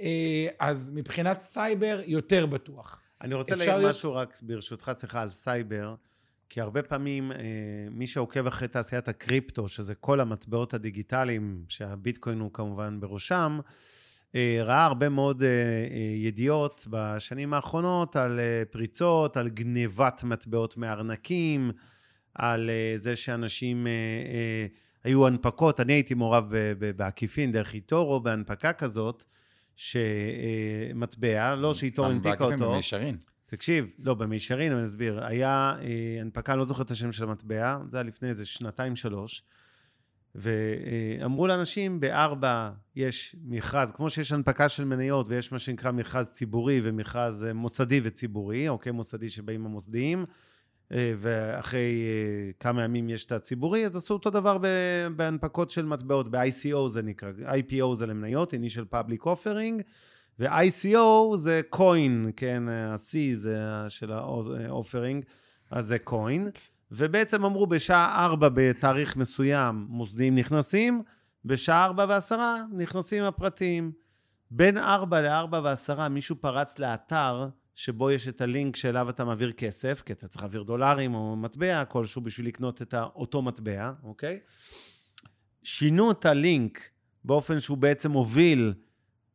[0.00, 3.00] אה, אז מבחינת סייבר, יותר בטוח.
[3.20, 5.94] אני רוצה להגיד להיות- משהו רק, ברשותך, סליחה, על סייבר,
[6.48, 7.38] כי הרבה פעמים אה,
[7.90, 13.60] מי שעוקב אחרי תעשיית הקריפטו, שזה כל המטבעות הדיגיטליים, שהביטקוין הוא כמובן בראשם,
[14.64, 21.70] ראה הרבה מאוד אה, אה, ידיעות בשנים האחרונות על אה, פריצות, על גנבת מטבעות מארנקים,
[22.34, 24.66] על אה, זה שאנשים, אה, אה,
[25.04, 26.52] היו הנפקות, אני הייתי מעורב
[26.96, 29.24] בעקיפין, דרך איטורו, בהנפקה כזאת,
[29.76, 32.72] שמטבע, לא שאיטורו הנפיקה בעקיפין אותו.
[32.72, 33.16] במישרין.
[33.46, 35.24] תקשיב, לא, במישרין, אני אסביר.
[35.24, 38.96] היה אה, הנפקה, אני לא זוכר את השם של המטבע, זה היה לפני איזה שנתיים,
[38.96, 39.42] שלוש,
[40.34, 46.80] ואמרו לאנשים, בארבע יש מכרז, כמו שיש הנפקה של מניות ויש מה שנקרא מכרז ציבורי
[46.84, 50.24] ומכרז אה, מוסדי וציבורי, אוקיי, מוסדי שבאים המוסדיים,
[50.92, 54.58] אה, ואחרי אה, כמה ימים יש את הציבורי, אז עשו אותו דבר
[55.16, 59.82] בהנפקות של מטבעות, ב-ICO זה נקרא, IPO זה למניות, Initial Public Offering,
[60.38, 65.22] ו-ICO זה קוין, כן, ה-C זה של ה-offering,
[65.70, 66.50] אז זה קוין.
[66.92, 71.02] ובעצם אמרו בשעה 4 בתאריך מסוים מוסדיים נכנסים,
[71.44, 73.92] בשעה 4 ועשרה נכנסים הפרטיים.
[74.50, 80.02] בין 4 ל-4 ועשרה מישהו פרץ לאתר שבו יש את הלינק שאליו אתה מעביר כסף,
[80.06, 84.40] כי אתה צריך להעביר דולרים או מטבע כלשהו בשביל לקנות את אותו מטבע, אוקיי?
[85.62, 86.88] שינו את הלינק
[87.24, 88.74] באופן שהוא בעצם הוביל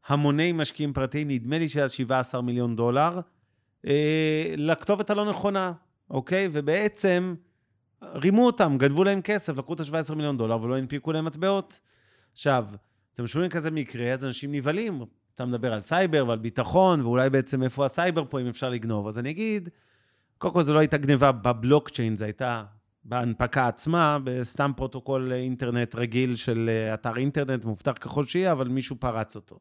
[0.08, 3.20] המוני משקיעים פרטיים, נדמה לי שזה 17 מיליון דולר,
[3.88, 5.74] אה, לכתובת הלא נכונה,
[6.10, 6.50] אוקיי?
[6.52, 7.36] ובעצם
[8.04, 11.80] רימו אותם, גנבו להם כסף, לקחו את ה-17 מיליון דולר ולא הנפיקו להם מטבעות.
[12.32, 12.68] עכשיו,
[13.14, 15.02] אתם שומעים כזה מקרה, אז אנשים נבהלים.
[15.36, 19.08] אתה מדבר על סייבר ועל ביטחון, ואולי בעצם איפה הסייבר פה, אם אפשר לגנוב.
[19.08, 19.70] אז אני אגיד,
[20.38, 22.64] קודם כל זו לא הייתה גניבה בבלוקצ'יין, זו הייתה
[23.04, 28.96] בהנפקה עצמה, בסתם פרוטוקול אינטרנט רגיל של אה, אתר אינטרנט, מובטח ככל שיהיה, אבל מישהו
[29.00, 29.60] פרץ אותו.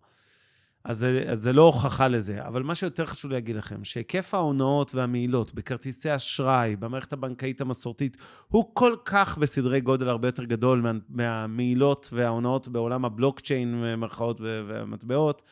[0.84, 2.46] אז זה, אז זה לא הוכחה לזה.
[2.46, 8.16] אבל מה שיותר חשוב להגיד לכם, שהיקף ההונאות והמעילות בכרטיסי אשראי, במערכת הבנקאית המסורתית,
[8.48, 15.42] הוא כל כך בסדרי גודל הרבה יותר גדול מה, מהמעילות וההונאות בעולם הבלוקצ'יין, במרכאות והמטבעות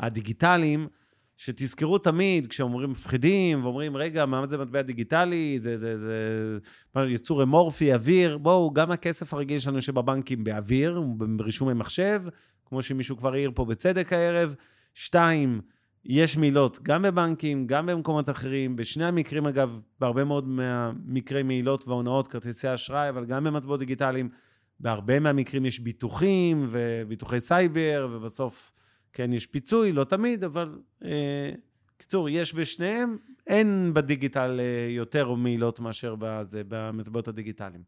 [0.00, 0.88] הדיגיטליים,
[1.36, 5.58] שתזכרו תמיד, כשאומרים מפחידים, ואומרים, רגע, מה זה מטבע דיגיטלי?
[5.60, 6.14] זה, זה, זה
[6.94, 8.38] מה, יצור אמורפי, אוויר.
[8.38, 12.22] בואו, גם הכסף הרגיל שלנו שבבנקים באוויר, ברישומי מחשב,
[12.72, 14.54] כמו שמישהו כבר העיר פה בצדק הערב.
[14.94, 15.60] שתיים,
[16.04, 18.76] יש מילות גם בבנקים, גם במקומות אחרים.
[18.76, 24.28] בשני המקרים, אגב, בהרבה מאוד מהמקרי מעילות והונאות, כרטיסי אשראי, אבל גם במטבעות דיגיטליים,
[24.80, 28.72] בהרבה מהמקרים יש ביטוחים וביטוחי סייבר, ובסוף,
[29.12, 30.78] כן, יש פיצוי, לא תמיד, אבל...
[31.04, 31.50] אה,
[31.96, 37.82] קיצור, יש בשניהם, אין בדיגיטל אה, יותר מעילות מאשר בזה, במטבעות הדיגיטליים.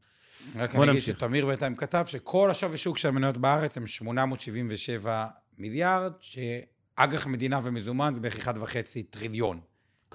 [0.57, 1.01] רק אני אגיד.
[1.01, 5.27] שתמיר בינתיים כתב שכל השווי שוק של המניות בארץ הם 877
[5.59, 9.61] מיליארד, שאג"ח מדינה ומזומן זה בערך 1.5 טריליון.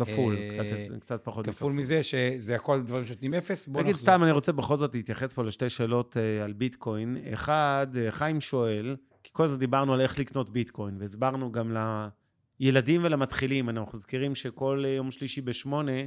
[0.06, 3.68] כפול, אה, קצת, קצת פחות כפול מזה שזה הכל דברים שנותנים אפס.
[3.68, 4.02] בוא נחזור.
[4.02, 7.18] סתם, אני רוצה בכל זאת להתייחס פה לשתי שאלות אה, על ביטקוין.
[7.34, 11.76] אחד, אה, חיים שואל, כי כל הזמן דיברנו על איך לקנות ביטקוין, והסברנו גם
[12.60, 13.70] לילדים ולמתחילים.
[13.70, 16.02] אנחנו מזכירים שכל יום שלישי בשמונה,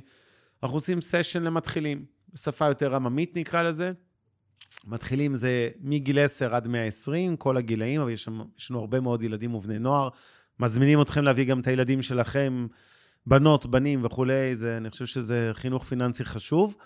[0.63, 3.93] אנחנו עושים סשן למתחילים, בשפה יותר עממית נקרא לזה.
[4.87, 9.55] מתחילים זה מגיל 10 עד 120, כל הגילאים, אבל יש, יש לנו הרבה מאוד ילדים
[9.55, 10.09] ובני נוער.
[10.61, 12.67] מזמינים אתכם להביא גם את הילדים שלכם,
[13.27, 16.77] בנות, בנים וכולי, זה, אני חושב שזה חינוך פיננסי חשוב.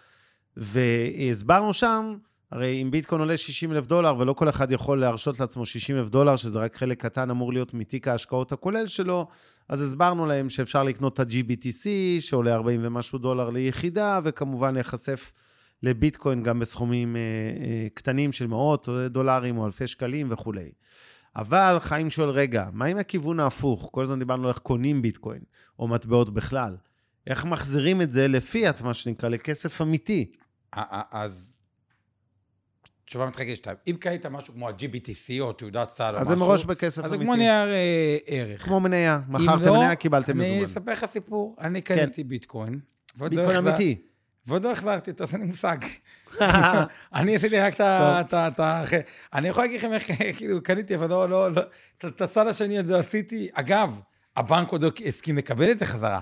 [0.57, 2.17] והסברנו שם,
[2.53, 6.09] הרי אם ביטקוין עולה 60 אלף דולר, ולא כל אחד יכול להרשות לעצמו 60 אלף
[6.09, 9.27] דולר, שזה רק חלק קטן אמור להיות מתיק ההשקעות הכולל שלו,
[9.69, 11.87] אז הסברנו להם שאפשר לקנות את ה-GBTC,
[12.21, 15.33] שעולה 40 ומשהו דולר ליחידה, וכמובן להיחשף
[15.83, 20.71] לביטקוין גם בסכומים אה, אה, קטנים של מאות דולרים או אלפי שקלים וכולי.
[21.37, 23.89] אבל חיים שואל, רגע, מה עם הכיוון ההפוך?
[23.93, 25.41] כל הזמן דיברנו על איך קונים ביטקוין,
[25.79, 26.77] או מטבעות בכלל.
[27.27, 30.31] איך מחזירים את זה לפיאט, מה שנקרא, לכסף אמיתי?
[31.11, 31.57] אז
[33.05, 33.77] תשובה שתיים.
[33.87, 37.11] אם קנית משהו כמו ה-GBTC או תעודת סל או אז משהו, זה מראש בכסף אז
[37.11, 37.25] זה אמיתי.
[37.27, 38.65] כמו נייר אה, ערך.
[38.65, 39.21] כמו מניה.
[39.29, 40.65] מכרתם לא, מניה, קיבלתם אני מזומן.
[40.65, 41.57] אספר לך סיפור.
[41.61, 42.81] אני קניתי ביטקוין.
[43.21, 44.03] לא ביטקוין החזר- אמיתי.
[44.47, 45.77] ועוד לא החזרתי אותו, אז אין לי מושג.
[47.15, 48.85] אני עשיתי רק את ה...
[49.35, 51.63] אני יכול להגיד לכם איך, כאילו, קניתי, אבל לא, לא, לא,
[52.07, 53.49] את- הצד השני עוד לא עשיתי.
[53.53, 54.01] אגב,
[54.37, 56.21] הבנק עוד לא הסכים לקבל את זה חזרה.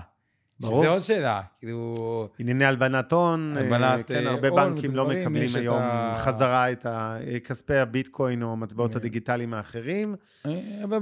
[0.59, 0.81] ברור.
[0.83, 1.93] שזה עוד שאלה, כאילו...
[2.39, 6.85] ענייני הלבנת הון, הלבנת, אה, כן, אה, הרבה בנקים לא מקבלים היום ה- חזרה את
[6.85, 8.97] ה- כספי הביטקוין או המטבעות כן.
[8.97, 10.51] הדיגיטליים האחרים, אה,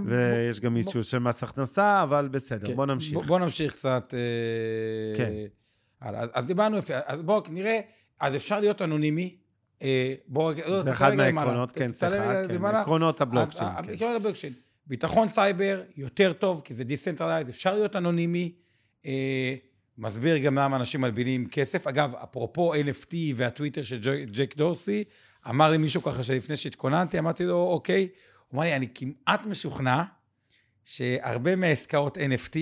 [0.06, 2.76] ויש גם איסור של מס הכנסה, אבל בסדר, כן.
[2.76, 3.14] בוא נמשיך.
[3.28, 4.14] בוא, נמשיך קצת.
[5.18, 5.32] כן.
[6.04, 7.80] אז, אז דיברנו יפה, אז בואו נראה,
[8.20, 9.36] אז אפשר להיות אנונימי.
[9.82, 11.16] אה, בואו לא, זה תעלה אחד.
[11.34, 12.66] מהעקרונות, כן, סליחה, כן.
[12.66, 13.94] עקרונות הבלוקצ'יין, אז, כן.
[13.94, 14.54] עקרונות הבלוקצ'יין.
[14.88, 18.52] ביטחון סייבר, יותר טוב, כי זה decentralized, אפשר להיות אנונימי.
[19.06, 19.56] אה,
[19.98, 21.88] מסביר גם למה אנשים מלבינים כסף.
[21.88, 25.04] אגב, אפרופו NFT והטוויטר של ג'ק דורסי,
[25.50, 28.08] אמר לי מישהו ככה שלפני שהתכוננתי, אמרתי לו, אוקיי.
[28.48, 30.04] הוא אמר לי, אני כמעט משוכנע
[30.86, 32.58] שהרבה מהעסקאות NFT,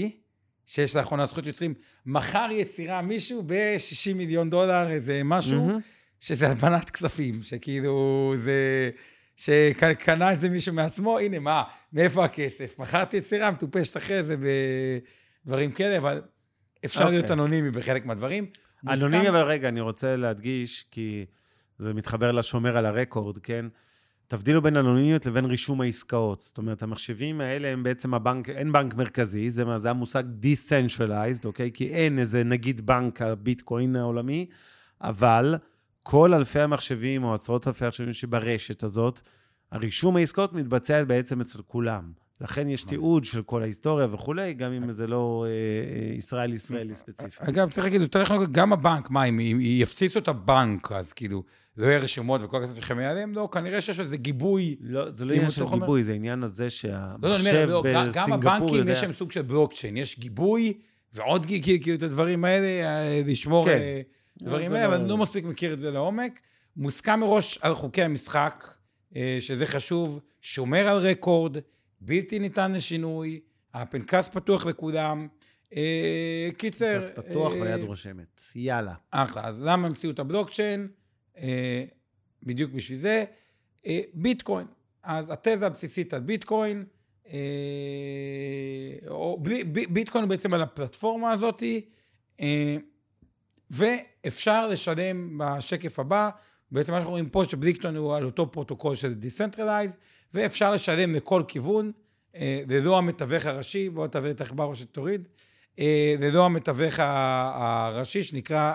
[0.66, 1.74] שיש לאחרונה זכות יוצרים,
[2.06, 5.80] מכר יצירה מישהו ב-60 מיליון דולר, איזה משהו, מהמם.
[6.20, 8.90] שזה הלבנת כספים, שכאילו זה...
[9.36, 12.80] שקנה את זה מישהו מעצמו, הנה, מה, מאיפה הכסף?
[12.80, 14.36] מכרתי את סירה מטופשת אחרי זה
[15.46, 16.22] בדברים כאלה, אבל
[16.86, 17.10] אפשר okay.
[17.10, 17.34] להיות אוקיי.
[17.34, 18.46] אנונימי בחלק מהדברים.
[18.88, 21.26] אנונימי, מוסכם- אבל רגע, אני רוצה להדגיש, כי
[21.80, 23.66] זה מתחבר לשומר על הרקורד, כן?
[24.32, 26.40] תבדילו בין אנונימיות לבין רישום העסקאות.
[26.40, 31.72] זאת אומרת, המחשבים האלה הם בעצם הבנק, אין בנק מרכזי, זה, זה המושג decentralized, אוקיי?
[31.74, 34.46] כי אין איזה נגיד בנק הביטקוין העולמי,
[35.02, 35.56] אבל
[36.04, 39.20] כל אלפי המחשבים או עשרות אלפי המחשבים שברשת הזאת,
[39.72, 42.12] הרישום העסקאות מתבצע בעצם אצל כולם.
[42.42, 47.38] לכן יש תיעוד של כל ההיסטוריה וכולי, גם אם זה לא אה, אה, ישראל-ישראלי ספציפי.
[47.40, 51.44] אגב, צריך להגיד, יותר נכון, גם הבנק, מה, אם יפציצו את הבנק, אז כאילו,
[51.78, 53.34] לא יהיה רשומות וכל הכסף שלכם יעלם?
[53.34, 54.76] לא, כנראה שיש איזה גיבוי.
[54.82, 57.94] לא, זה לא עניין של גיבוי, זה עניין הזה לא, לא, שהמחשב אומר, לא, גם-
[57.94, 58.92] גם בסינגפור הבנקים יודע...
[58.92, 60.74] יש להם סוג של בלוקצ'יין, יש גיבוי,
[61.14, 63.72] ועוד כאילו את הדברים האלה, אה, לשמור כן.
[63.72, 64.02] אה,
[64.42, 66.40] דברים זה האלה, אבל לא- אני לא מספיק מכיר את זה לעומק.
[66.78, 68.68] מוסכם מראש על חוקי המשחק,
[69.16, 71.58] אה, שזה חשוב, שומר על רקורד,
[72.02, 73.40] בלתי ניתן לשינוי,
[73.74, 75.28] הפנקס פתוח לכולם.
[76.58, 77.00] קיצר...
[77.02, 78.42] פס פתוח והיד רושמת.
[78.56, 78.94] יאללה.
[79.12, 80.88] אחלה, אז למה המציאו את הבלוקצ'יין?
[81.38, 81.84] אה,
[82.44, 83.24] בדיוק בשביל זה.
[83.86, 84.68] אה, ביטקוין,
[85.04, 86.84] אז התזה הבסיסית על ביטקוין,
[87.28, 87.40] אה,
[89.08, 89.44] או
[89.90, 91.64] ביטקוין הוא בעצם על הפלטפורמה הזאת,
[92.40, 92.78] אה,
[93.70, 96.30] ואפשר לשלם בשקף הבא,
[96.72, 99.98] בעצם מה שאנחנו רואים פה, שביטקוין הוא על אותו פרוטוקול של decentralized,
[100.34, 101.92] ואפשר לשלם לכל כיוון,
[102.68, 105.28] ללא המתווך הראשי, בואו תעביר את העכבר או שתוריד,
[106.20, 108.74] ללא המתווך הראשי, שנקרא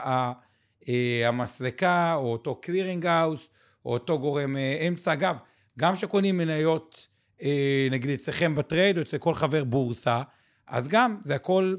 [1.24, 3.50] המסלקה, או אותו clearing house,
[3.84, 5.12] או אותו גורם אה, אמצע.
[5.12, 5.36] אגב,
[5.78, 7.06] גם כשקונים מניות,
[7.42, 10.22] אה, נגיד אצלכם בטרייד, או אצל כל חבר בורסה,
[10.66, 11.76] אז גם זה הכל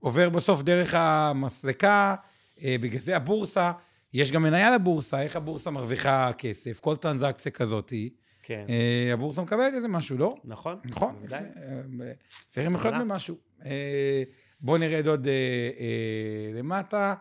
[0.00, 2.14] עובר בסוף דרך המסלקה,
[2.62, 3.72] אה, בגלל זה הבורסה,
[4.12, 8.10] יש גם מניה לבורסה, איך הבורסה מרוויחה כסף, כל טרנזקציה כזאתי,
[8.42, 8.64] כן.
[8.68, 10.34] אה, הבורסה מקבלת איזה משהו, לא?
[10.44, 10.78] נכון?
[10.84, 12.12] נכון, אה,
[12.48, 12.94] צריכים לחיות.
[13.64, 14.22] אה,
[14.60, 15.32] בואו נרד עוד אה,
[15.80, 17.14] אה, למטה.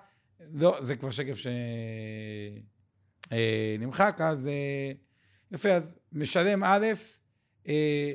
[0.53, 1.35] לא, זה כבר שקף
[3.29, 4.91] שנמחק, אז אה,
[5.51, 6.85] יפה, אז משלם א',
[7.67, 8.13] אה,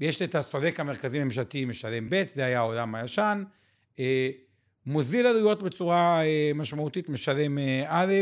[0.00, 3.44] יש את הסולק המרכזי הממשלתי משלם ב', זה היה העולם הישן.
[3.98, 4.30] אה,
[4.86, 8.14] מוזיל עלויות בצורה אה, משמעותית, משלם אה, א',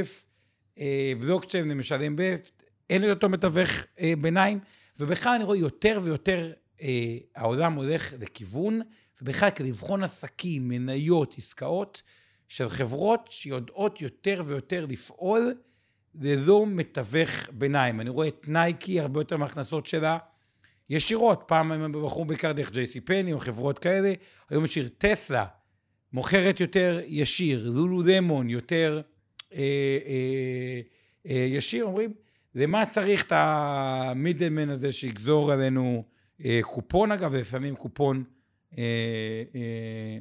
[0.78, 2.36] אה, בלוקצ'יין משלם ב',
[2.90, 4.60] אין את אותו מתווך אה, ביניים,
[5.00, 8.80] ובכלל אני רואה יותר ויותר אה, העולם הולך לכיוון,
[9.22, 12.02] ובכלל כדי לבחון עסקים, מניות, עסקאות,
[12.48, 15.54] של חברות שיודעות יותר ויותר לפעול
[16.20, 18.00] ללא מתווך ביניים.
[18.00, 20.18] אני רואה את נייקי, הרבה יותר מההכנסות שלה
[20.90, 21.44] ישירות.
[21.46, 24.12] פעם הם בחרו בעיקר דרך ג'ייסי פני או חברות כאלה,
[24.50, 25.46] היום ישיר טסלה,
[26.12, 29.00] מוכרת יותר ישיר, לולו למון יותר
[29.52, 29.58] אה,
[30.06, 30.80] אה,
[31.30, 32.12] אה, ישיר, אומרים,
[32.54, 36.04] למה צריך את המידלמן הזה שיגזור עלינו
[36.44, 38.24] אה, קופון, אגב, ולפעמים קופון
[38.78, 38.82] אה,
[39.54, 40.18] אה,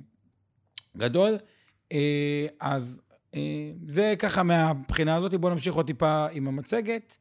[0.97, 1.37] גדול.
[1.91, 3.01] אה, אז
[3.35, 7.17] אה, זה ככה מהבחינה הזאת, בואו נמשיך עוד טיפה עם המצגת.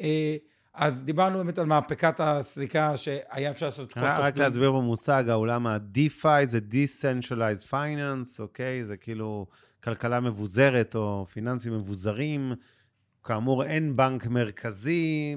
[0.00, 0.36] אה,
[0.74, 5.66] אז דיברנו באמת על מהפכת הסליקה שהיה אפשר לעשות את רק רק להסביר במושג, העולם
[5.66, 8.84] ה-DeFi זה Decentralized Finance, אוקיי?
[8.84, 9.46] זה כאילו
[9.84, 12.52] כלכלה מבוזרת או פיננסים מבוזרים.
[13.24, 15.36] כאמור, אין בנק מרכזי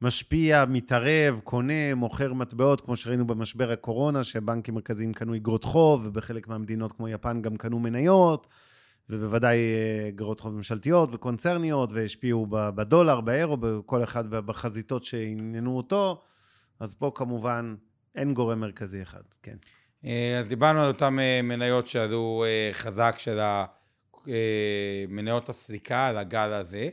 [0.00, 6.48] שמשפיע, מתערב, קונה, מוכר מטבעות, כמו שראינו במשבר הקורונה, שבנקים מרכזיים קנו אגרות חוב, ובחלק
[6.48, 8.46] מהמדינות כמו יפן גם קנו מניות,
[9.10, 16.22] ובוודאי אה, אגרות חוב ממשלתיות וקונצרניות, והשפיעו בדולר, באירו, בכל אחד בחזיתות שעניינו אותו.
[16.80, 17.74] אז פה כמובן
[18.14, 19.56] אין גורם מרכזי אחד, כן.
[20.04, 23.38] אה, אז דיברנו על אותן אה, מניות שעלו חזק של
[25.08, 26.88] מניות הסליקה, על הגל הזה.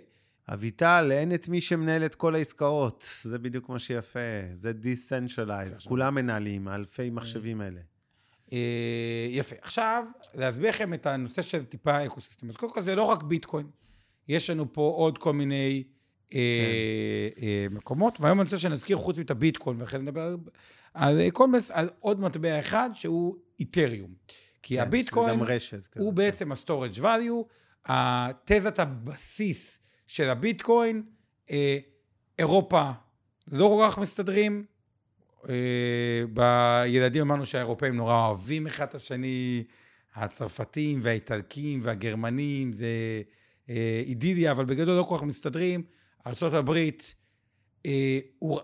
[0.50, 3.06] אביטל, אין את מי שמנהל את כל העסקאות.
[3.22, 4.20] זה בדיוק מה שיפה.
[4.54, 5.88] זה Decentralized.
[5.88, 7.82] כולם מנהלים, האלפי מחשבים האלה.
[8.54, 8.58] אה,
[9.30, 9.56] יפה.
[9.62, 10.06] עכשיו,
[10.36, 12.50] להסביר לכם את הנושא של טיפה אקוסיסטם.
[12.50, 13.68] אז קודם כל זה לא רק ביטקוין,
[14.28, 15.84] יש לנו פה עוד כל מיני
[16.34, 16.40] אה,
[17.42, 20.36] אה, מקומות, והיום אני רוצה שנזכיר חוץ מאת הביטקוין, ואחרי זה נדבר
[20.94, 24.14] על- קומבס, על עוד מטבע אחד שהוא איתריום.
[24.62, 25.88] כי כן, הביטקוין רשת.
[25.98, 27.44] הוא בעצם ה-storage value,
[27.86, 31.04] התזת הבסיס של הביטקוין,
[31.52, 31.78] אה,
[32.40, 32.90] אירופה
[33.52, 34.66] לא כל כך מסתדרים.
[35.50, 39.64] אה, בילדים אמרנו שהאירופאים נורא אוהבים אחד את השני,
[40.16, 43.22] הצרפתים והאיטלקים והגרמנים, זה
[43.70, 45.84] אה, אידיליה, אבל בגדול לא כל כך מסתדרים.
[46.28, 46.90] ארה"ב,
[48.40, 48.60] הוא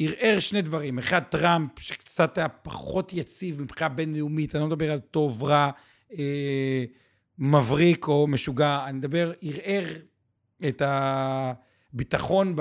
[0.00, 0.98] ערער שני דברים.
[0.98, 5.70] אחד, טראמפ, שקצת היה פחות יציב מבחינה בינלאומית, אני לא מדבר על טוב, רע,
[6.18, 6.84] אה,
[7.38, 9.84] מבריק או משוגע, אני מדבר, ערער
[10.68, 12.56] את הביטחון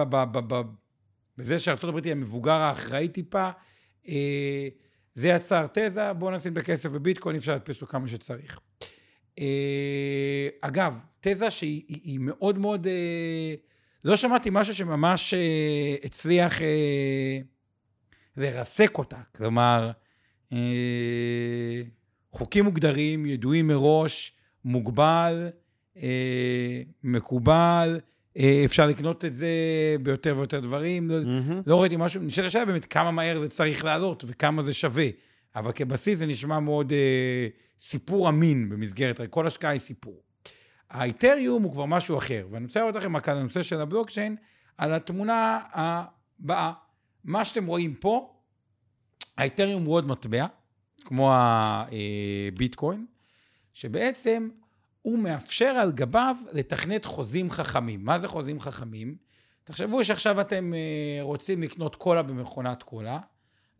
[1.37, 1.59] בזה
[1.89, 3.49] הברית היא המבוגר האחראי טיפה.
[4.07, 4.67] אה,
[5.13, 8.59] זה יצר תזה, בואו נשים את הכסף בביטקוין, אפשר להדפיס אותו כמה שצריך.
[9.39, 12.87] אה, אגב, תזה שהיא היא, היא מאוד מאוד...
[12.87, 13.53] אה,
[14.03, 15.33] לא שמעתי משהו שממש
[16.03, 16.59] הצליח
[18.37, 19.17] לרסק אותה.
[19.35, 19.91] כלומר,
[22.31, 24.33] חוקים מוגדרים, ידועים מראש,
[24.65, 25.49] מוגבל,
[27.03, 27.99] מקובל,
[28.37, 29.49] אה, אפשר לקנות את זה
[30.03, 31.09] ביותר ויותר דברים.
[31.09, 31.61] לא, מהמם.
[31.65, 35.07] לא ראיתי משהו, נשאל השאלה באמת כמה מהר זה צריך לעלות וכמה זה שווה.
[35.55, 37.47] אבל כבסיס זה נשמע מאוד אה,
[37.79, 40.21] סיפור אמין במסגרת, כל השקעה היא סיפור.
[40.89, 44.35] האיתריום הוא כבר משהו אחר, ואני רוצה לראות לכם רק על הנושא של הבלוקצ'יין,
[44.77, 46.71] על התמונה הבאה.
[47.23, 48.33] מה שאתם רואים פה,
[49.37, 50.45] האיתריום הוא עוד מטבע,
[51.05, 53.05] כמו הביטקוין,
[53.73, 54.49] שבעצם
[55.09, 58.05] הוא מאפשר על גביו לתכנת חוזים חכמים.
[58.05, 59.15] מה זה חוזים חכמים?
[59.63, 63.19] תחשבו שעכשיו אתם אה, רוצים לקנות קולה במכונת קולה,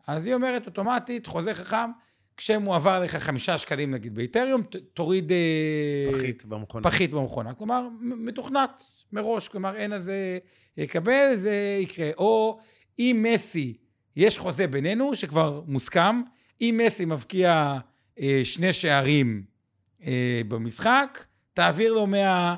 [0.06, 1.90] אז היא אומרת אוטומטית, חוזה חכם,
[2.36, 4.62] כשמועבר לך חמישה שקלים נגיד באיתריום,
[4.94, 5.32] תוריד...
[5.32, 6.84] אה, פחית במכונה.
[6.84, 7.54] פחית במכונה.
[7.54, 10.38] כלומר, מתוכנת מראש, כלומר, אין על זה
[10.76, 12.10] יקבל, זה יקרה.
[12.18, 12.58] או
[12.98, 13.76] אם מסי,
[14.16, 16.22] יש חוזה בינינו שכבר מוסכם,
[16.60, 17.78] אם מסי מבקיע
[18.20, 19.49] אה, שני שערים
[20.06, 22.56] אה, במשחק, תעביר לו 100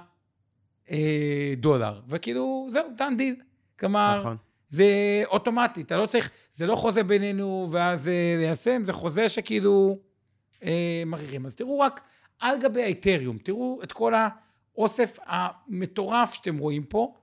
[0.91, 2.01] אה, דולר.
[2.09, 3.37] וכאילו, זהו, דן דיל.
[3.79, 4.37] כלומר, נכון.
[4.69, 9.99] זה אוטומטי, אתה לא צריך, זה לא חוזה בינינו ואז אה, ליישם, זה חוזה שכאילו
[10.63, 11.47] אה, מכריחים.
[11.47, 12.01] אז תראו רק
[12.39, 17.15] על גבי האיתריום, תראו את כל האוסף המטורף שאתם רואים פה,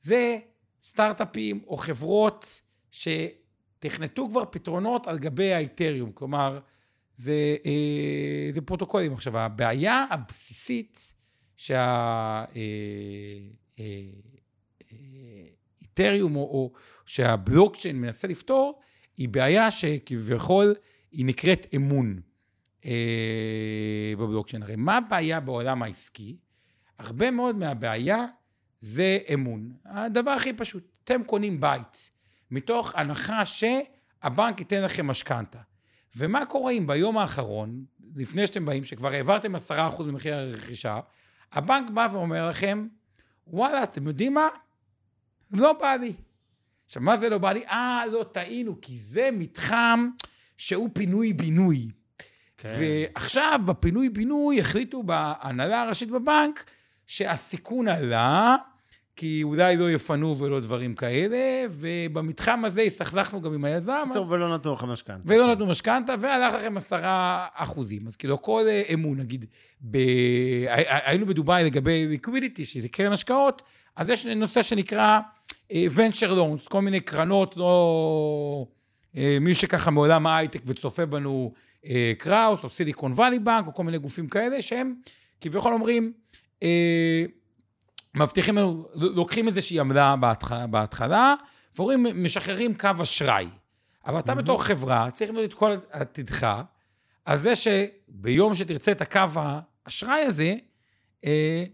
[0.00, 0.38] זה
[0.80, 2.60] סטארט-אפים או חברות
[2.90, 6.60] שתכנתו כבר פתרונות על גבי האיתריום, כלומר,
[7.16, 9.12] זה, אה, זה פרוטוקולים.
[9.12, 11.12] עכשיו, הבעיה הבסיסית
[11.56, 11.84] שה...
[11.84, 12.44] אה,
[13.78, 13.84] אה,
[14.92, 16.72] אה, או, או
[17.06, 18.80] שהבלוקצ'יין מנסה לפתור,
[19.16, 20.74] היא בעיה שכביכול
[21.12, 22.20] היא נקראת אמון
[22.84, 24.62] אה, בבלוקצ'יין.
[24.62, 26.36] הרי מה הבעיה בעולם העסקי?
[26.98, 28.26] הרבה מאוד מהבעיה
[28.78, 29.72] זה אמון.
[29.84, 32.10] הדבר הכי פשוט, אתם קונים בית,
[32.50, 35.58] מתוך הנחה שהבנק ייתן לכם משכנתה.
[36.16, 37.84] ומה קורה אם ביום האחרון,
[38.16, 41.00] לפני שאתם באים, שכבר העברתם 10% ממחיר הרכישה,
[41.52, 42.86] הבנק בא ואומר לכם,
[43.46, 44.48] וואלה, אתם יודעים מה?
[45.50, 46.12] לא בא לי.
[46.84, 47.66] עכשיו, מה זה לא בא לי?
[47.66, 50.08] אה, לא, טעינו, כי זה מתחם
[50.56, 51.88] שהוא פינוי-בינוי.
[52.56, 52.76] כן.
[52.80, 56.64] ועכשיו, בפינוי-בינוי, החליטו בהנהלה הראשית בבנק
[57.06, 58.56] שהסיכון עלה,
[59.16, 61.38] כי אולי לא יפנו ולא דברים כאלה,
[61.70, 64.02] ובמתחם הזה הסתכסכנו גם עם היזם.
[64.04, 65.22] בקיצור, ולא נתנו לך משכנתה.
[65.24, 68.06] ולא נתנו משכנתה, והלך לכם עשרה אחוזים.
[68.06, 69.44] אז כאילו, כל אה, אמון, נגיד,
[69.80, 69.96] ב...
[69.96, 73.62] הי- היינו בדובאי לגבי ליקווידיטי, שזה קרן השקעות,
[73.96, 75.20] אז יש נושא שנקרא
[75.72, 78.66] אה, venture loans, כל מיני קרנות, לא...
[79.16, 81.52] אה, מי שככה מעולם ההייטק וצופה בנו,
[82.18, 84.94] קראוס, או סיליקון וואלי בנק, או כל מיני גופים כאלה, שהם
[85.40, 86.12] כביכול אומרים,
[88.16, 88.58] מבטיחים
[88.94, 91.34] לוקחים איזושהי עמלה בהתח- בהתחלה,
[91.76, 93.46] ואומרים, משחררים קו אשראי.
[94.06, 96.62] אבל אתה בתור חברה צריך לבנות את כל עתידך
[97.24, 100.54] על זה שביום שתרצה את הקו האשראי הזה,
[101.24, 101.64] אה,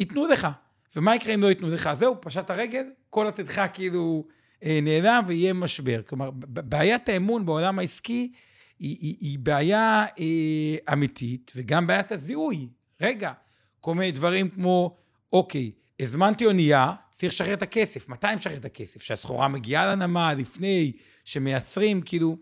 [0.00, 0.48] ייתנו לך.
[0.96, 1.90] ומה יקרה אם לא ייתנו לך?
[1.92, 4.24] זהו, פשט הרגל, כל עתידך כאילו
[4.64, 6.00] אה, נעלם ויהיה משבר.
[6.06, 8.32] כלומר, בעיית האמון בעולם העסקי
[8.78, 12.68] היא, היא, היא בעיה אה, אמיתית, וגם בעיית הזיהוי.
[13.00, 13.32] רגע,
[13.80, 14.96] כל מיני דברים כמו,
[15.32, 18.08] אוקיי, הזמנתי אונייה, צריך לשחרר את הכסף.
[18.08, 19.02] מתי אני משחרר את הכסף?
[19.02, 20.92] שהסחורה מגיעה לנמל, לפני,
[21.24, 22.36] שמייצרים, כאילו...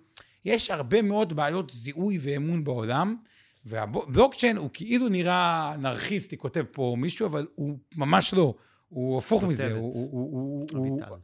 [0.44, 3.16] יש הרבה מאוד בעיות זיהוי ואמון בעולם,
[3.64, 8.55] והבלוקצ'יין הוא כאילו נראה אנרכיסטי, כותב פה מישהו, אבל הוא ממש לא.
[8.88, 9.51] הוא הפוך כותבת.
[9.51, 11.09] מזה, הוא, הוא, הוא, הוא, אביטל.
[11.09, 11.18] הוא,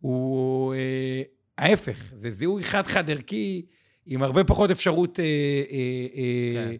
[0.00, 1.22] הוא אה,
[1.58, 3.66] ההפך, זה זיהוי חד-חד ערכי,
[4.06, 6.76] עם הרבה פחות אפשרות אה, אה, אה, כן.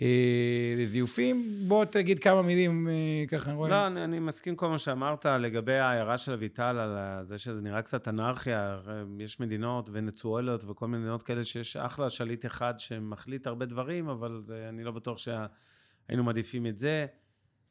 [0.00, 1.44] אה, לזיופים.
[1.68, 3.70] בוא תגיד כמה מילים אה, ככה, רואה.
[3.70, 7.82] לא, אני, אני מסכים כל מה שאמרת לגבי ההערה של אביטל על זה שזה נראה
[7.82, 8.78] קצת אנרכיה.
[9.18, 14.40] יש מדינות, ונצואלות וכל מיני מדינות כאלה שיש אחלה שליט אחד שמחליט הרבה דברים, אבל
[14.40, 17.06] זה, אני לא בטוח שהיינו מעדיפים את זה.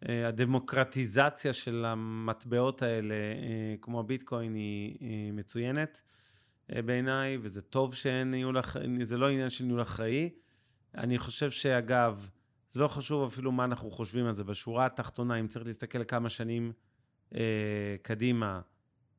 [0.09, 3.15] אה, הדמוקרטיזציה של המטבעות האלה,
[3.81, 6.01] כמו הביטקוין, היא, מצוינת
[6.69, 10.29] בעיניי, וזה טוב שאין ניהול אחראי, זה לא עניין של ניהול אחראי.
[10.97, 12.29] אני חושב שאגב,
[12.71, 14.43] זה לא חשוב אפילו מה אנחנו חושבים על זה.
[14.43, 16.71] בשורה התחתונה, אם צריך להסתכל כמה שנים
[17.35, 18.61] אה, קדימה,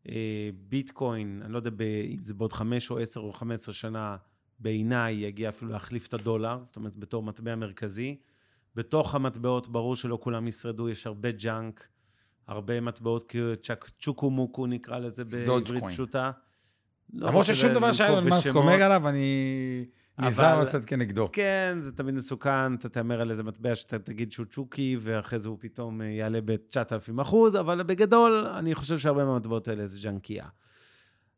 [0.08, 3.74] אה, ביטקוין, אני לא יודע ב, אם זה בעוד חמש או עשר או חמש עשרה
[3.74, 4.16] שנה,
[4.58, 8.16] בעיניי יגיע אפילו להחליף את הדולר, זאת אומרת בתור מטבע מרכזי,
[8.74, 11.88] בתוך המטבעות, ברור שלא כולם ישרדו, יש הרבה junk,
[12.46, 13.34] הרבה מטבעות
[13.98, 16.30] צ'וקו מוקו נקרא לזה בעברית פשוטה.
[17.12, 19.84] לא למרות ששום דבר שאילון מאסק אומר עליו, אני
[20.18, 21.28] נזהר לצאת כנגדו.
[21.32, 25.48] כן, זה תמיד מסוכן, אתה תאמר על איזה מטבע שאתה תגיד שהוא צ'וקו, ואחרי זה
[25.48, 30.46] הוא פתאום יעלה ב-9,000 אחוז, אבל בגדול, אני חושב שהרבה מהמטבעות האלה זה ג'אנקייה.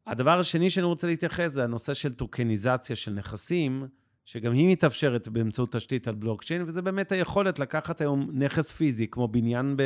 [0.06, 3.86] הדבר השני שאני רוצה להתייחס זה הנושא של טוקניזציה של נכסים,
[4.24, 9.28] שגם היא מתאפשרת באמצעות תשתית על בלוקצ'יין, וזה באמת היכולת לקחת היום נכס פיזי, כמו
[9.28, 9.76] בניין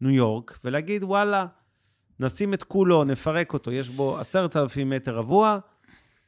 [0.00, 1.46] בניו יורק, ולהגיד, וואלה,
[2.20, 5.58] נשים את כולו, נפרק אותו, יש בו עשרת אלפים מטר רבוע,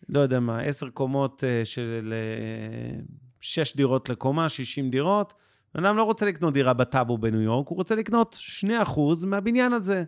[0.09, 3.01] לא יודע מה, עשר קומות אה, של אה,
[3.41, 5.35] שש דירות לקומה, שישים דירות.
[5.75, 10.05] בן אדם לא רוצה לקנות דירה בטאבו בניו יורק, הוא רוצה לקנות 2% מהבניין הזה.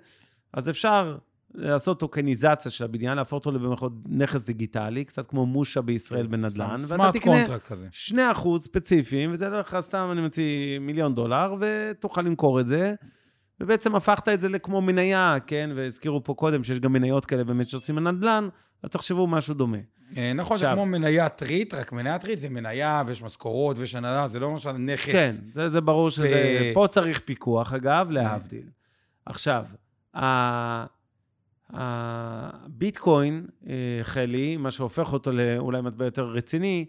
[0.52, 1.18] אז אפשר
[1.54, 7.10] לעשות טוקניזציה של הבניין, להפוך אותו לבמירכאות נכס דיגיטלי, קצת כמו מושה בישראל בנדל"ן, ואתה
[7.12, 7.44] תקנה
[7.90, 12.94] 2 אחוז ספציפיים, וזה לך סתם, אני מציע, מיליון דולר, ותוכל למכור את זה,
[13.60, 15.70] ובעצם הפכת את זה לכמו מניה, כן?
[15.76, 18.48] והזכירו פה קודם שיש גם מניות כאלה באמת שעושים בנדל"ן,
[18.82, 19.78] אז תחשבו משהו דומה.
[20.16, 24.28] אה, נכון, זה כמו מניית ריט, רק מניית ריט זה מניה ויש משכורות ויש הנהלה,
[24.28, 25.12] זה לא למשל נכס.
[25.12, 26.70] כן, זה, זה ברור שזה...
[26.74, 28.66] פה צריך פיקוח, אגב, להבדיל.
[29.26, 29.64] עכשיו,
[31.70, 36.86] הביטקוין, אה, חלי, מה שהופך אותו לאולי מטבע יותר רציני,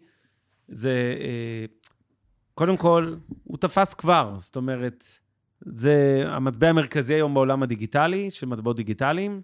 [0.68, 1.66] זה, אה,
[2.54, 5.04] קודם כל, הוא תפס כבר, זאת אומרת,
[5.66, 9.41] זה המטבע המרכזי היום בעולם הדיגיטלי, של מטבעות דיגיטליים.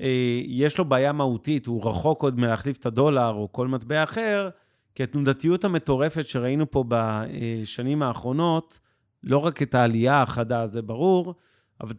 [0.00, 4.50] אה, יש לו בעיה מהותית, הוא רחוק עוד מלהחליף את הדולר או כל מטבע אחר,
[4.94, 8.78] כי התנודתיות המטורפת שראינו פה בשנים האחרונות,
[9.22, 11.34] לא רק את העלייה החדה, זה ברור,
[11.80, 11.92] אבל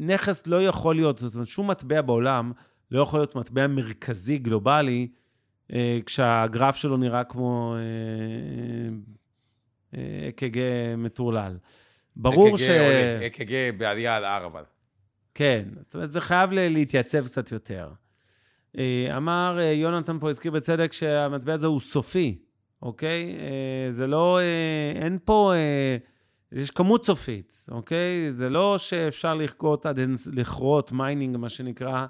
[0.00, 2.52] נכס לא יכול להיות, זאת אומרת, שום מטבע בעולם
[2.90, 5.08] לא יכול להיות מטבע מרכזי, גלובלי,
[5.72, 7.76] אה, כשהגרף שלו נראה כמו
[10.28, 10.60] אק"ג
[10.98, 11.56] מטורלל.
[12.16, 12.62] ברור ש...
[13.26, 14.62] אק"ג בעלייה על הר, אבל.
[15.34, 17.90] כן, זאת אומרת, זה חייב להתייצב קצת יותר.
[18.78, 22.38] אה, אמר אה, יונתן פה, הזכיר בצדק, שהמטבע הזה הוא סופי,
[22.82, 23.36] אוקיי?
[23.90, 24.40] זה לא,
[24.94, 25.52] אין פה...
[26.52, 28.32] יש כמות סופית, אוקיי?
[28.32, 32.06] זה לא שאפשר לחכות עד אין, לכרות mining, מה שנקרא,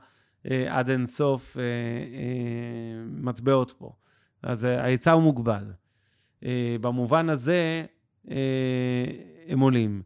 [0.50, 1.68] אה, עד אין סוף אה, אה,
[3.06, 3.92] מטבעות פה.
[4.42, 5.72] אז ההיצע הוא מוגבל.
[6.80, 7.84] במובן הזה,
[9.48, 10.02] הם עולים.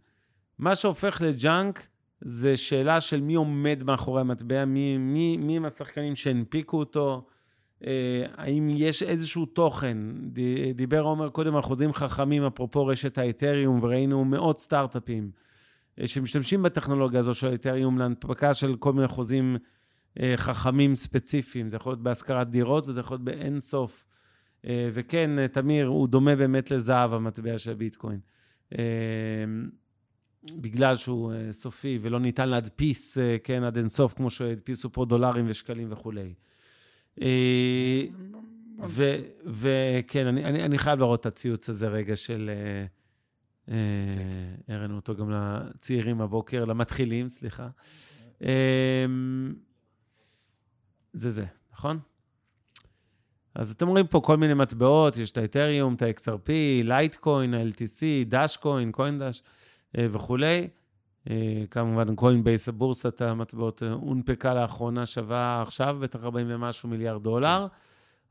[0.58, 1.86] מה שהופך לג'אנק
[2.20, 7.26] זה שאלה של מי עומד מאחורי המטבע, מי, מי, מי הם השחקנים שהנפיקו אותו,
[7.86, 9.98] אה, האם יש איזשהו תוכן?
[10.74, 15.30] דיבר עומר קודם על חוזים חכמים, אפרופו רשת האתריום, וראינו מאות סטארט-אפים
[16.00, 19.56] אה, שמשתמשים בטכנולוגיה הזו של האתריום להנפקה של כל מיני חוזים
[20.20, 21.68] אה, חכמים ספציפיים.
[21.68, 24.04] זה יכול להיות בהשכרת דירות וזה יכול להיות באין סוף.
[24.64, 28.20] וכן, תמיר, הוא דומה באמת לזהב, המטבע של ביטקוין.
[30.44, 35.92] בגלל שהוא סופי ולא ניתן להדפיס, כן, עד אין סוף, כמו שהדפיסו פה דולרים ושקלים
[35.92, 36.34] וכולי.
[37.22, 38.04] אה,
[39.46, 42.50] וכן, אני חייב להראות את הציוץ הזה רגע של...
[42.50, 42.86] אה,
[43.74, 47.68] אה, הראינו אותו גם לצעירים הבוקר, למתחילים, סליחה.
[51.12, 51.98] זה זה, נכון?
[53.60, 56.48] אז אתם רואים פה כל מיני מטבעות, יש את האתריום, את ה-XRP,
[56.84, 59.42] לייטקוין, ה-LTC, דאשקוין, קוינדאש
[59.94, 60.68] וכולי.
[61.30, 67.66] אה, כמובן, קוינבייס, הבורסת המטבעות, אה, הונפקה לאחרונה, שווה עכשיו בטח 40 ומשהו מיליארד דולר.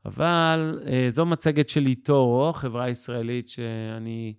[0.04, 4.34] אבל אה, זו מצגת של איטורו, חברה ישראלית שאני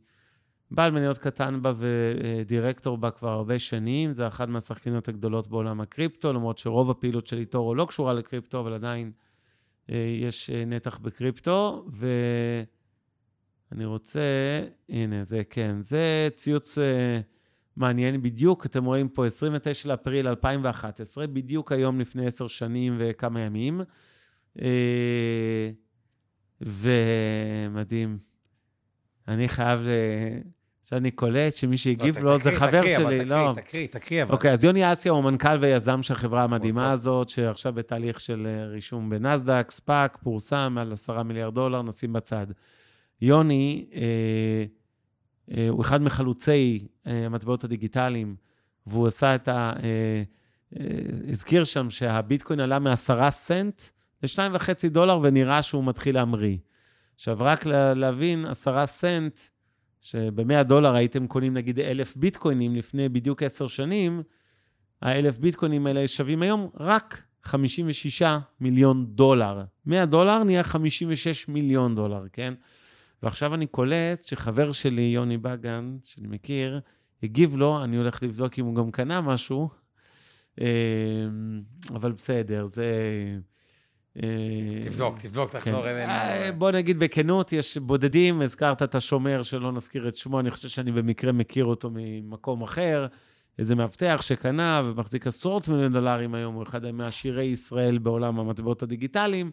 [0.71, 4.13] בעל מניות קטן בה ודירקטור בה כבר הרבה שנים.
[4.13, 8.73] זה אחת מהשחקניות הגדולות בעולם הקריפטו, למרות שרוב הפעילות של איטורו לא קשורה לקריפטו, אבל
[8.73, 9.11] עדיין
[9.89, 11.86] יש נתח בקריפטו.
[11.91, 14.21] ואני רוצה,
[14.89, 16.77] הנה, זה כן, זה ציוץ...
[17.75, 23.82] מעניין בדיוק, אתם רואים פה 29 לאפריל 2011, בדיוק היום לפני עשר שנים וכמה ימים.
[24.61, 25.71] אה,
[26.61, 28.17] ומדהים.
[29.27, 29.79] אני חייב,
[30.91, 33.51] שאני קולט שמי שהגיב לא, לו זה חבר תקריא, שלי, אבל לא.
[33.55, 34.33] תקריא, תקריא, תקריא, אבל.
[34.33, 38.65] אוקיי, אז יוני אסיה הוא מנכ"ל ויזם של החברה המדהימה הזאת, שעכשיו בתהליך של אה,
[38.65, 42.47] רישום בנסדק, SPAC, פורסם על עשרה מיליארד דולר, נשים בצד.
[43.21, 44.01] יוני, אה,
[45.57, 48.35] אה, הוא אחד מחלוצי אה, המטבעות הדיגיטליים,
[48.87, 49.73] והוא עשה את ה...
[49.83, 50.23] אה,
[51.29, 53.81] הזכיר שם שהביטקוין עלה מעשרה סנט
[54.23, 56.57] לשניים וחצי דולר, ונראה שהוא מתחיל להמריא.
[57.15, 57.65] עכשיו, רק
[57.95, 59.39] להבין, עשרה סנט,
[60.01, 64.23] שב-100 דולר הייתם קונים נגיד אלף ביטקוינים לפני בדיוק עשר שנים,
[65.01, 68.23] האלף ביטקוינים האלה שווים היום רק 56
[68.59, 69.63] מיליון דולר.
[69.85, 72.53] 100 דולר נהיה 56 מיליון דולר, כן?
[73.23, 76.79] ועכשיו אני קולט שחבר שלי, יוני בגן, שאני מכיר,
[77.23, 79.69] הגיב לו, אני הולך לבדוק אם הוא גם קנה משהו,
[80.61, 80.67] אה,
[81.93, 82.85] אבל בסדר, זה...
[84.18, 84.24] אה,
[84.82, 85.88] תבדוק, תבדוק, תחזור כן.
[85.88, 86.12] אלינו.
[86.12, 90.70] אה, בוא נגיד בכנות, יש בודדים, הזכרת את השומר, שלא נזכיר את שמו, אני חושב
[90.70, 93.07] שאני במקרה מכיר אותו ממקום אחר.
[93.59, 99.51] איזה מאבטח שקנה ומחזיק עשרות מיליון דולרים היום, הוא אחד מעשירי ישראל בעולם המטבעות הדיגיטליים,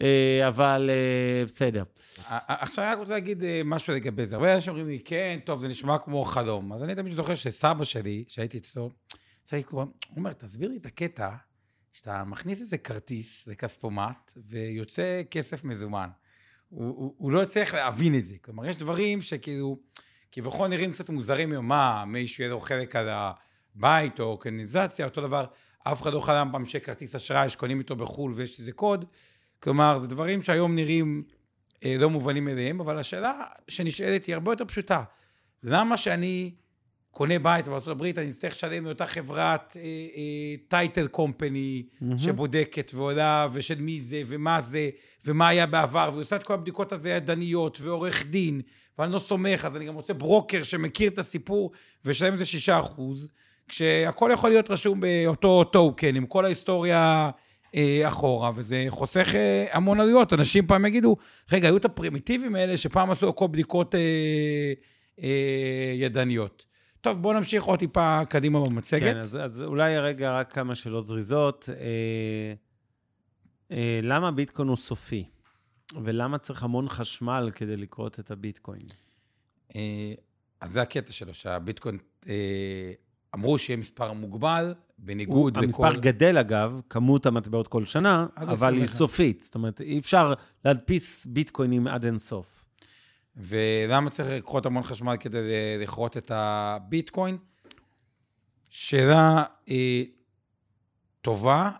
[0.00, 0.90] אה, אבל
[1.46, 1.82] בסדר.
[2.48, 4.36] עכשיו אני רק רוצה להגיד משהו לגבי זה.
[4.36, 6.72] הרבה אנשים אומרים לי, כן, טוב, זה נשמע כמו חלום.
[6.72, 8.90] אז אני תמיד זוכר שסבא שלי, שהייתי אצלו,
[9.70, 9.84] הוא
[10.16, 11.28] אומר, תסביר לי את הקטע
[11.96, 16.08] שאתה מכניס איזה כרטיס לכספומט ויוצא כסף מזומן.
[16.68, 18.34] הוא, הוא, הוא לא הצליח להבין את זה.
[18.40, 19.78] כלומר, יש דברים שכאילו,
[20.32, 25.20] כביכול נראים קצת מוזרים היום, מה, מישהו יהיה לו חלק על הבית או אורגניזציה, אותו
[25.20, 25.46] דבר,
[25.82, 29.04] אף אחד לא חלם פעם שיהיה כרטיס אשראי שקונים איתו בחו"ל ויש איזה קוד.
[29.60, 31.24] כלומר, זה דברים שהיום נראים
[31.84, 35.04] אה, לא מובנים מאליהם, אבל השאלה שנשאלת היא הרבה יותר פשוטה.
[35.62, 36.54] למה שאני
[37.16, 39.76] קונה בית בארצות הברית, אני אצטרך לשלם לאותה חברת
[40.68, 41.82] טייטל קומפני
[42.16, 44.90] שבודקת ועולה, ושל מי זה, ומה זה,
[45.26, 48.60] ומה היה בעבר, ועושה את כל הבדיקות הזה ידניות, ועורך דין,
[48.98, 51.70] ואני לא סומך, אז אני גם רוצה ברוקר שמכיר את הסיפור,
[52.04, 53.28] ושלם את זה שישה אחוז,
[53.68, 57.30] כשהכל יכול להיות רשום באותו טוקן, עם כל ההיסטוריה
[57.74, 60.32] אה, אחורה, וזה חוסך אה, המון עלויות.
[60.32, 61.16] אנשים פעם יגידו,
[61.52, 64.00] רגע, היו את הפרימיטיבים האלה שפעם עשו הכל בדיקות אה,
[65.22, 66.75] אה, ידניות.
[67.06, 69.02] טוב, בואו נמשיך עוד טיפה קדימה במצגת.
[69.02, 71.68] כן, אז, אז אולי רגע רק כמה שאלות זריזות.
[71.68, 72.54] אה,
[73.76, 75.24] אה, למה ביטקוין הוא סופי?
[76.02, 78.82] ולמה צריך המון חשמל כדי לקרות את הביטקוין?
[79.76, 80.12] אה,
[80.60, 81.98] אז זה הקטע שלו, שהביטקוין,
[82.28, 82.92] אה,
[83.34, 85.86] אמרו שיהיה מספר מוגבל, בניגוד הוא, לכל...
[85.86, 88.98] המספר גדל, אגב, כמות המטבעות כל שנה, אבל היא 21.
[88.98, 89.40] סופית.
[89.40, 90.34] זאת אומרת, אי אפשר
[90.64, 92.65] להדפיס ביטקוינים עד אינסוף.
[93.36, 97.38] ולמה צריך לקחות המון חשמל כדי לכרות את הביטקוין?
[98.70, 100.02] שאלה אה,
[101.20, 101.70] טובה,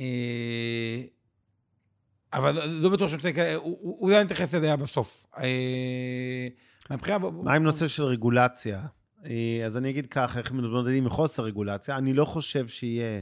[0.00, 1.02] אה,
[2.32, 5.26] אבל לא בטוח שאני רוצה, אולי נתייחס אליה בסוף.
[5.38, 6.48] אה,
[6.90, 7.18] מהבחינה...
[7.18, 8.86] מה עם נושא של רגולציה?
[9.26, 11.96] אה, אז אני אגיד ככה, איך מתמודדים עם חוסר רגולציה.
[11.96, 13.20] אני לא חושב שיהיה, אה,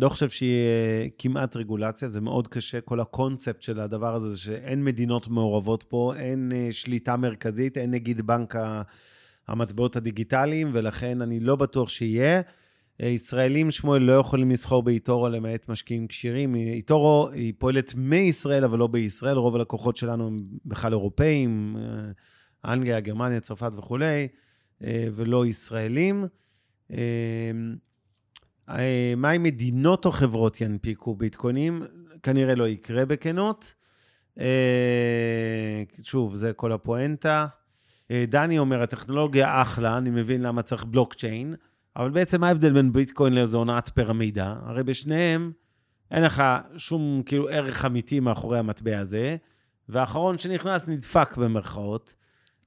[0.00, 2.80] לא חושב שיהיה כמעט רגולציה, זה מאוד קשה.
[2.80, 7.90] כל הקונספט של הדבר הזה זה שאין מדינות מעורבות פה, אין אה, שליטה מרכזית, אין
[7.90, 8.54] נגיד בנק
[9.48, 12.40] המטבעות הדיגיטליים, ולכן אני לא בטוח שיהיה.
[13.02, 16.54] אה, ישראלים, שמואל, לא יכולים לסחור באיטורו למעט משקיעים כשירים.
[16.54, 19.36] איטורו היא פועלת מישראל, אבל לא בישראל.
[19.36, 24.28] רוב הלקוחות שלנו הם בכלל אירופאים, אה, אנגליה, גרמניה, צרפת וכולי,
[24.84, 26.26] אה, ולא ישראלים.
[28.68, 31.82] אה, מה אם מדינות או חברות ינפיקו ביטקוינים?
[32.22, 33.74] כנראה לא יקרה בכנות.
[34.40, 37.46] אה, שוב, זה כל הפואנטה.
[38.10, 41.54] אה, דני אומר, הטכנולוגיה אחלה, אני מבין למה צריך בלוקצ'יין,
[41.96, 44.54] אבל בעצם מה ההבדל בין ביטקוין לאיזו הונאת פירמידה?
[44.62, 45.52] הרי בשניהם
[46.10, 46.42] אין לך
[46.76, 49.36] שום כאילו ערך אמיתי מאחורי המטבע הזה,
[49.88, 52.14] והאחרון שנכנס נדפק במרכאות.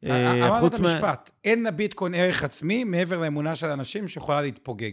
[0.06, 4.92] אמרת את המשפט, אין לביטקוין ערך עצמי מעבר לאמונה של אנשים שיכולה להתפוגג.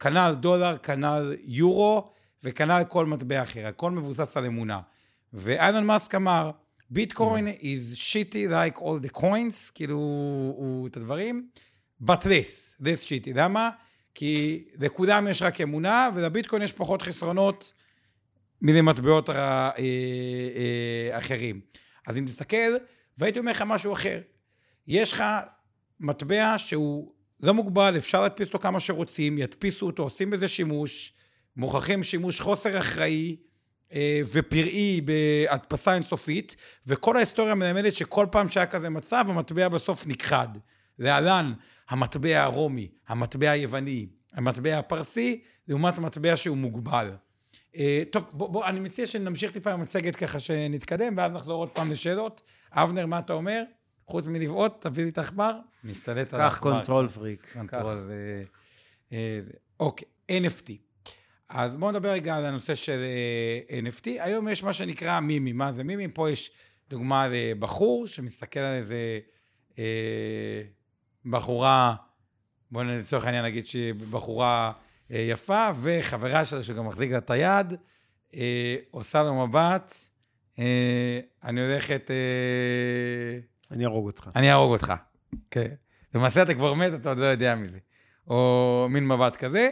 [0.00, 2.10] כנ"ל דולר, כנ"ל יורו,
[2.44, 3.66] וכנ"ל כל מטבע אחר.
[3.66, 4.80] הכל מבוסס על אמונה.
[5.32, 6.50] ואיילון מאסק אמר,
[6.90, 9.96] ביטקוין is shitty like all the coins, כאילו,
[10.56, 11.48] הוא את הדברים,
[12.02, 13.30] but this, this shitty.
[13.34, 13.70] למה?
[14.14, 17.72] כי לכולם יש רק אמונה, ולביטקוין יש פחות חסרונות
[18.62, 19.32] מלמטבעות ה-
[19.78, 21.50] אה, אה.
[22.06, 22.74] אז אם תסתכל,
[23.18, 24.20] והייתי אומר לך משהו אחר.
[24.86, 25.24] יש לך
[26.00, 31.12] מטבע שהוא לא מוגבל, אפשר להדפיס אותו כמה שרוצים, ידפיסו אותו, עושים בזה שימוש,
[31.56, 33.36] מוכרחים שימוש חוסר אחראי
[33.92, 40.48] אה, ופראי בהדפסה אינסופית, וכל ההיסטוריה מלמדת שכל פעם שהיה כזה מצב, המטבע בסוף נכחד.
[40.98, 41.52] להלן
[41.88, 47.10] המטבע הרומי, המטבע היווני, המטבע הפרסי, לעומת המטבע שהוא מוגבל.
[47.76, 51.68] אה, טוב, בוא, בוא, אני מציע שנמשיך טיפה עם המצגת ככה שנתקדם, ואז נחזור עוד
[51.68, 52.42] פעם לשאלות.
[52.72, 53.62] אבנר, מה אתה אומר?
[54.08, 55.52] חוץ מלבעוט, תביא לי את העכבר.
[55.84, 56.72] נשתלט על קח העכבר.
[56.72, 57.18] control קצת.
[57.18, 58.44] freak, control זה...
[59.12, 59.40] אה.
[59.80, 60.72] אוקיי, NFT.
[61.48, 63.04] אז בואו נדבר רגע על הנושא של
[63.70, 64.06] אה, NFT.
[64.06, 65.52] היום יש מה שנקרא מימי.
[65.52, 66.08] מה זה מימי?
[66.08, 66.50] פה יש
[66.90, 69.18] דוגמה לבחור שמסתכל על איזה
[69.78, 70.62] אה,
[71.26, 71.94] בחורה,
[72.70, 74.72] בואו לצורך העניין נגיד שהיא בחורה
[75.10, 77.74] אה, יפה, וחברה שלה שגם מחזיק לה את היד,
[78.34, 79.94] אה, עושה לו מבט,
[80.58, 82.10] אה, אני הולכת...
[83.70, 84.30] אני אהרוג אותך.
[84.36, 84.92] אני אהרוג אותך.
[85.50, 85.74] כן.
[86.14, 87.78] למעשה אתה כבר מת, אתה עוד לא יודע מזה.
[88.26, 89.70] או מין מבט כזה.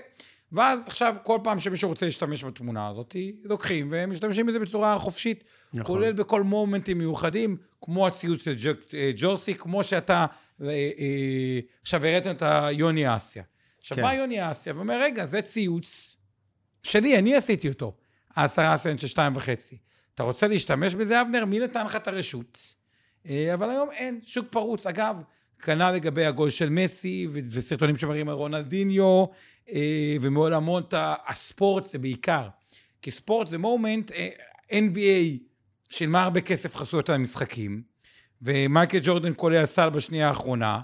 [0.53, 5.45] ואז עכשיו, כל פעם שמישהו רוצה להשתמש בתמונה הזאת, לוקחים ומשתמשים בזה בצורה חופשית.
[5.75, 5.97] נכון.
[5.97, 10.27] כולל בכל מומנטים מיוחדים, כמו הציוץ של אה, ג'וסי, כמו שאתה
[10.63, 13.43] אה, אה, עכשיו הראיתם את היוני אסיה.
[13.79, 14.03] עכשיו, כן.
[14.03, 16.17] בא יוני אסיה ואומר, רגע, זה ציוץ
[16.83, 17.97] שלי, אני עשיתי אותו.
[18.35, 19.79] העשרה סנט של שתיים וחצי.
[20.15, 21.45] אתה רוצה להשתמש בזה, אבנר?
[21.45, 22.75] מי נתן לך את הרשות?
[23.29, 24.87] אה, אבל היום אין, שוק פרוץ.
[24.87, 25.17] אגב,
[25.63, 29.25] כנ"ל לגבי הגול של מסי, וסרטונים שמראים על רונלדיניו,
[29.73, 30.95] אה, ומעולמות
[31.29, 32.49] הספורט זה בעיקר.
[33.03, 34.29] כי ספורט זה מומנט, אה,
[34.71, 35.39] NBA
[35.89, 37.83] שילמה הרבה כסף חסויות על המשחקים,
[38.43, 40.81] ומייקל ג'ורדן קולע סל בשנייה האחרונה,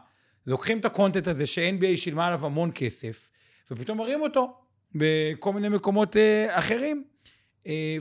[0.47, 3.31] לוקחים את הקונטנט הזה ש-NBA שילמה עליו המון כסף,
[3.71, 4.55] ופתאום מראים אותו
[4.95, 6.17] בכל מיני מקומות
[6.49, 7.05] אחרים.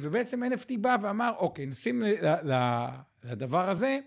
[0.01, 2.03] ובעצם NFT בא ואמר, אוקיי, נשים
[3.23, 3.99] לדבר הזה,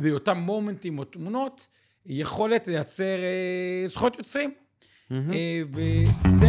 [0.00, 1.66] לאותם מומנטים או תמונות,
[2.06, 4.50] יכולת לייצר אה, זכויות יוצרים.
[5.12, 5.16] אה.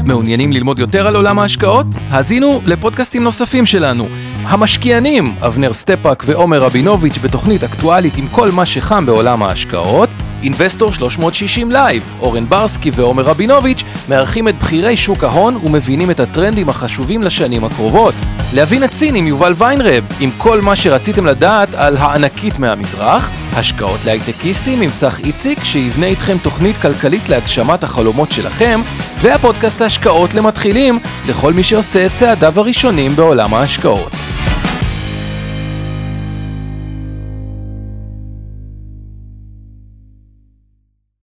[0.03, 1.86] מעוניינים ללמוד יותר על עולם ההשקעות?
[2.09, 4.07] האזינו לפודקאסטים נוספים שלנו.
[4.36, 10.09] המשקיענים, אבנר סטפאק ועומר רבינוביץ' בתוכנית אקטואלית עם כל מה שחם בעולם ההשקעות.
[10.43, 16.69] Investor 360 Live, אורן ברסקי ועומר רבינוביץ' מארחים את בכירי שוק ההון ומבינים את הטרנדים
[16.69, 18.15] החשובים לשנים הקרובות.
[18.53, 23.31] להבין סין עם יובל ויינרב, עם כל מה שרציתם לדעת על הענקית מהמזרח.
[23.53, 28.81] השקעות להייטקיסטים עם צח איציק, שיבנה איתכם תוכנית כלכלית להגשמת החלומות שלכם,
[29.21, 34.11] והפודקאסט ההשקעות למתחילים, לכל מי שעושה את צעדיו הראשונים בעולם ההשקעות.